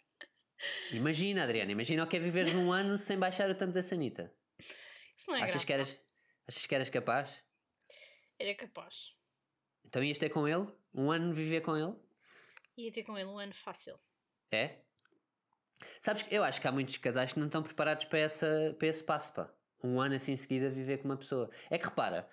Imagina, 0.93 1.45
Adriana, 1.45 1.71
imagina 1.71 2.03
o 2.03 2.07
que 2.07 2.17
é 2.17 2.21
viveres 2.21 2.55
um 2.55 2.73
ano 2.73 2.99
sem 2.99 3.19
baixar 3.19 3.49
o 3.51 3.55
tampo 3.55 3.73
da 3.73 3.83
sanita. 3.83 4.35
Isso 5.17 5.31
não 5.31 5.37
é 5.37 5.43
achas, 5.43 5.65
grave. 5.65 5.67
que 5.67 5.73
eras, 5.73 6.01
achas 6.47 6.67
que 6.67 6.75
eras 6.75 6.91
capaz? 6.91 7.45
Era 8.39 8.55
capaz. 8.55 9.15
Então 9.85 10.03
ias 10.03 10.19
ter 10.19 10.31
com 10.31 10.49
ele? 10.49 10.67
Um 10.95 11.11
ano 11.11 11.35
viver 11.35 11.61
com 11.61 11.77
ele? 11.77 11.95
Ia 12.77 12.93
ter 12.93 13.03
com 13.03 13.17
ele 13.17 13.29
um 13.29 13.39
ano 13.39 13.55
fácil. 13.55 13.99
É? 14.51 14.79
Sabes 16.01 16.23
que 16.23 16.35
eu 16.35 16.43
acho 16.43 16.61
que 16.61 16.67
há 16.67 16.73
muitos 16.73 16.97
casais 16.97 17.33
que 17.33 17.39
não 17.39 17.47
estão 17.47 17.63
preparados 17.63 18.05
para, 18.07 18.19
essa, 18.19 18.75
para 18.79 18.89
esse 18.89 19.03
passo, 19.03 19.33
pá. 19.33 19.53
Um 19.83 20.01
ano 20.01 20.15
assim 20.15 20.33
em 20.33 20.37
seguida 20.37 20.71
viver 20.71 20.99
com 20.99 21.05
uma 21.05 21.17
pessoa. 21.17 21.51
É 21.71 21.79
que 21.79 21.85
repara, 21.85 22.29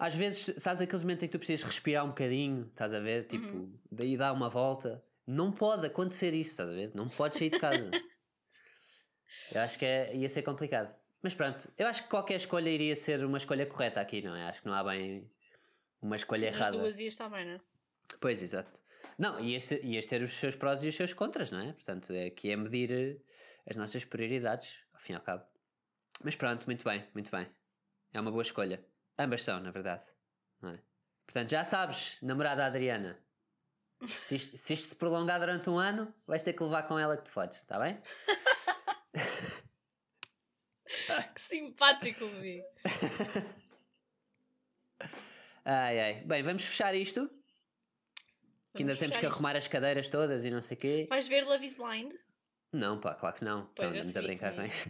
às 0.00 0.14
vezes, 0.14 0.54
sabes 0.56 0.80
aqueles 0.80 1.02
momentos 1.02 1.22
em 1.22 1.26
que 1.26 1.32
tu 1.32 1.38
precisas 1.38 1.62
respirar 1.62 2.02
um 2.06 2.08
bocadinho, 2.08 2.66
estás 2.70 2.94
a 2.94 3.00
ver? 3.00 3.26
Tipo, 3.26 3.44
Uhum. 3.54 3.78
daí 3.92 4.16
dar 4.16 4.32
uma 4.32 4.48
volta. 4.48 5.04
Não 5.26 5.52
pode 5.52 5.86
acontecer 5.86 6.32
isso, 6.32 6.52
estás 6.52 6.70
a 6.70 6.72
ver? 6.72 6.90
Não 6.94 7.06
podes 7.10 7.36
sair 7.36 7.50
de 7.50 7.58
casa. 7.58 7.90
eu 9.52 9.60
acho 9.60 9.78
que 9.78 9.84
é- 9.84 10.16
ia 10.16 10.26
ser 10.30 10.40
complicado. 10.42 10.98
Mas 11.22 11.34
pronto, 11.34 11.70
eu 11.76 11.86
acho 11.86 12.02
que 12.04 12.08
qualquer 12.08 12.36
escolha 12.36 12.70
iria 12.70 12.96
ser 12.96 13.22
uma 13.22 13.36
escolha 13.36 13.66
correta 13.66 14.00
aqui, 14.00 14.22
não 14.22 14.34
é? 14.34 14.44
Acho 14.48 14.62
que 14.62 14.68
não 14.68 14.74
há 14.74 14.82
bem 14.82 15.30
uma 16.00 16.16
escolha 16.16 16.40
Sim, 16.40 16.48
As 16.48 16.56
errada. 16.56 16.78
duas 16.78 16.98
ias 16.98 17.12
estar 17.12 17.28
bem, 17.28 17.44
não 17.44 17.52
é? 17.56 17.60
Pois, 18.18 18.42
exato. 18.42 18.80
Não, 19.18 19.38
e 19.38 19.54
este, 19.54 19.74
ias 19.84 20.06
ter 20.06 20.22
os 20.22 20.32
seus 20.32 20.56
prós 20.56 20.82
e 20.82 20.88
os 20.88 20.94
seus 20.96 21.12
contras, 21.12 21.50
não 21.50 21.60
é? 21.60 21.74
Portanto, 21.74 22.10
é 22.14 22.30
que 22.30 22.50
é 22.50 22.56
medir 22.56 22.90
eh, 22.90 23.16
as 23.68 23.76
nossas 23.76 24.02
prioridades, 24.02 24.78
ao 24.94 25.00
fim 25.00 25.12
e 25.12 25.16
ao 25.16 25.20
cabo. 25.20 25.44
Mas 26.24 26.34
pronto, 26.36 26.64
muito 26.64 26.82
bem, 26.84 27.04
muito 27.12 27.30
bem. 27.30 27.46
É 28.14 28.18
uma 28.20 28.30
boa 28.30 28.42
escolha. 28.42 28.82
Ambas 29.20 29.42
são, 29.42 29.60
na 29.60 29.70
verdade. 29.70 30.02
Não 30.62 30.70
é? 30.70 30.78
Portanto, 31.26 31.50
já 31.50 31.64
sabes, 31.64 32.18
namorada 32.22 32.64
Adriana. 32.66 33.18
Se 34.22 34.34
isto, 34.36 34.56
se 34.56 34.72
isto 34.72 34.88
se 34.88 34.96
prolongar 34.96 35.38
durante 35.38 35.68
um 35.68 35.78
ano, 35.78 36.12
vais 36.26 36.42
ter 36.42 36.54
que 36.54 36.62
levar 36.62 36.84
com 36.84 36.98
ela 36.98 37.16
que 37.18 37.24
te 37.24 37.30
fodes, 37.30 37.58
está 37.58 37.78
bem? 37.78 38.00
Que 41.34 41.40
simpático, 41.40 42.26
Vi. 42.40 42.62
Ai 45.64 46.00
ai. 46.00 46.14
Bem, 46.24 46.42
vamos 46.42 46.64
fechar 46.64 46.94
isto. 46.94 47.28
Que 48.74 48.82
ainda 48.82 48.92
Vamos 48.94 48.98
temos 48.98 49.16
que 49.16 49.24
isto. 49.26 49.34
arrumar 49.34 49.56
as 49.56 49.66
cadeiras 49.68 50.08
todas 50.08 50.44
e 50.44 50.50
não 50.50 50.62
sei 50.62 50.76
o 50.76 50.80
quê. 50.80 51.06
Vais 51.08 51.26
ver 51.28 51.44
Love 51.44 51.64
is 51.64 51.74
Blind? 51.76 52.12
Não, 52.72 53.00
pá, 53.00 53.14
claro 53.14 53.36
que 53.36 53.44
não. 53.44 53.66
Pois, 53.74 53.88
andamos 53.88 54.16
a 54.16 54.22
brincar 54.22 54.66
isso. 54.66 54.88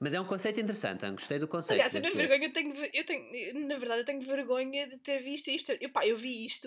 Mas 0.00 0.14
é 0.14 0.20
um 0.20 0.26
conceito 0.26 0.60
interessante, 0.60 1.04
hein? 1.04 1.12
gostei 1.12 1.38
do 1.38 1.48
conceito. 1.48 1.72
Aliás, 1.72 1.94
eu 1.94 2.02
na 2.02 2.10
vergonha 2.10 2.46
eu 2.46 2.52
tenho, 2.52 2.74
eu 2.92 3.04
tenho, 3.04 3.66
na 3.66 3.76
verdade, 3.76 4.00
eu 4.02 4.04
tenho 4.04 4.22
vergonha 4.22 4.86
de 4.86 4.98
ter 4.98 5.20
visto 5.20 5.48
isto. 5.48 5.72
Eu, 5.80 5.90
pá, 5.90 6.06
eu 6.06 6.16
vi 6.16 6.46
isto 6.46 6.66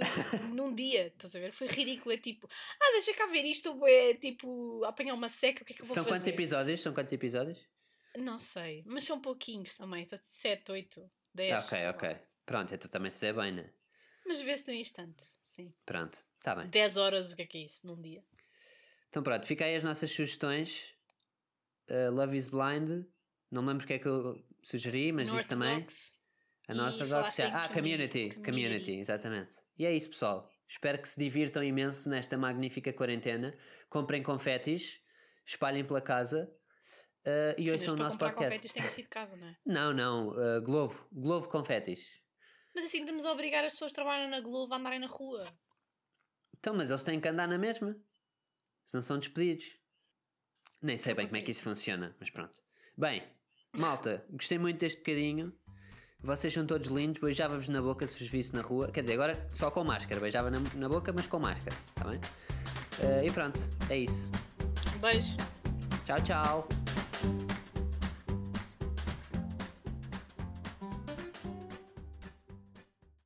num 0.54 0.74
dia, 0.74 1.08
estás 1.08 1.36
a 1.36 1.40
ver? 1.40 1.52
Foi 1.52 1.68
ridículo. 1.68 2.14
É 2.14 2.18
tipo, 2.18 2.48
ah, 2.82 2.92
deixa 2.94 3.14
cá 3.14 3.28
ver 3.28 3.46
isto, 3.46 3.86
é 3.86 4.14
tipo, 4.14 4.84
apanhar 4.86 5.14
uma 5.14 5.30
seca, 5.30 5.64
o 5.64 5.66
que 5.66 5.74
é 5.74 5.76
que 5.76 5.82
eu 5.82 5.86
vou 5.86 5.94
São 5.96 6.04
quantos 6.04 6.20
fazer? 6.20 6.32
episódios? 6.32 6.82
São 6.82 6.94
quantos 6.94 7.14
episódios? 7.14 7.60
Não 8.18 8.40
sei, 8.40 8.84
mas 8.88 9.04
são 9.04 9.22
pouquinhos 9.22 9.78
também, 9.78 10.06
7, 10.24 10.72
8, 10.72 11.12
10. 11.34 11.66
ok, 11.66 11.88
ok. 11.90 12.18
Pronto, 12.46 12.74
então 12.74 12.90
também 12.90 13.12
se 13.12 13.20
vê 13.20 13.32
bem, 13.32 13.52
né? 13.52 13.70
Mas 14.26 14.40
vê-se 14.42 14.68
num 14.72 14.78
instante, 14.78 15.24
sim. 15.46 15.74
Pronto, 15.86 16.18
está 16.38 16.56
bem. 16.56 16.68
10 16.68 16.98
horas, 16.98 17.32
o 17.32 17.36
que 17.36 17.44
é 17.44 17.46
que 17.46 17.58
é 17.58 17.62
isso, 17.62 17.86
num 17.86 18.02
dia? 18.02 18.24
Então 19.10 19.22
pronto, 19.22 19.46
fica 19.46 19.66
aí 19.66 19.76
as 19.76 19.84
nossas 19.84 20.12
sugestões. 20.12 20.84
Uh, 21.90 22.12
Love 22.12 22.38
is 22.38 22.48
Blind. 22.48 23.06
Não 23.52 23.62
me 23.62 23.70
lembro 23.70 23.84
o 23.84 23.88
que 23.88 23.94
é 23.94 24.00
que 24.00 24.08
eu 24.08 24.44
sugeri, 24.62 25.12
mas 25.12 25.30
isso 25.30 25.48
também. 25.48 25.86
A 26.68 26.74
nossa 26.74 27.06
em 27.06 27.52
Ah, 27.54 27.70
community. 27.70 28.30
community. 28.30 28.42
community. 28.42 28.92
exatamente. 29.00 29.54
E 29.78 29.86
é 29.86 29.96
isso, 29.96 30.10
pessoal. 30.10 30.50
Espero 30.68 31.02
que 31.02 31.08
se 31.08 31.18
divirtam 31.18 31.64
imenso 31.64 32.10
nesta 32.10 32.38
magnífica 32.38 32.92
quarentena. 32.92 33.58
Comprem 33.90 34.22
confetis, 34.22 35.00
espalhem 35.46 35.86
pela 35.86 36.02
casa 36.02 36.52
uh, 37.26 37.56
e 37.58 37.66
Sim, 37.68 37.72
ouçam 37.72 37.94
o 37.94 37.98
nosso 37.98 38.18
podcast. 38.18 38.60
tem 38.74 38.84
que 38.84 38.90
ser 38.90 39.04
de 39.04 39.08
casa, 39.08 39.38
não 39.38 39.48
é? 39.48 39.58
Não, 39.66 39.94
não, 39.94 40.30
uh, 40.32 40.62
Glovo. 40.62 41.08
Glovo 41.10 41.48
Confetis. 41.48 42.02
Mas 42.76 42.84
assim, 42.84 43.06
de 43.06 43.14
nos 43.14 43.26
obrigar 43.26 43.64
as 43.64 43.74
pessoas 43.74 43.92
que 43.94 43.96
trabalham 43.96 44.30
na 44.30 44.42
Globo 44.42 44.74
a 44.74 44.78
andarem 44.78 45.00
na 45.00 45.08
rua. 45.08 45.46
Então, 46.60 46.76
mas 46.76 46.90
eles 46.90 47.04
têm 47.04 47.20
que 47.22 47.28
andar 47.30 47.48
na 47.48 47.58
mesma. 47.58 47.96
Se 48.84 48.94
não 48.94 49.02
são 49.02 49.18
despedidos. 49.20 49.66
Nem 50.82 50.98
sei 50.98 51.14
bem 51.14 51.28
como 51.28 51.38
é 51.38 51.42
que 51.42 51.52
isso 51.52 51.64
funciona, 51.64 52.16
mas 52.20 52.30
pronto. 52.30 52.54
Bem, 52.98 53.24
malta, 53.76 54.26
gostei 54.30 54.58
muito 54.58 54.80
deste 54.80 55.00
bocadinho. 55.00 55.54
Vocês 56.20 56.54
são 56.54 56.66
todos 56.66 56.88
lindos, 56.88 57.22
beijava-vos 57.22 57.70
na 57.70 57.82
boca 57.82 58.08
se 58.08 58.18
vos 58.20 58.30
visse 58.30 58.54
na 58.54 58.62
rua. 58.62 58.92
Quer 58.92 59.02
dizer, 59.02 59.14
agora 59.14 59.48
só 59.52 59.70
com 59.70 59.84
máscara. 59.84 60.20
Beijava 60.20 60.50
na, 60.50 60.60
na 60.76 60.90
boca, 60.90 61.14
mas 61.14 61.28
com 61.28 61.40
máscara. 61.40 61.76
Está 61.90 62.06
bem? 62.06 62.20
Eh, 63.02 63.28
e 63.28 63.32
pronto, 63.32 63.60
é 63.90 63.98
isso. 63.98 64.30
Beijo. 65.00 65.36
Tchau, 66.06 66.22
tchau. 66.22 66.87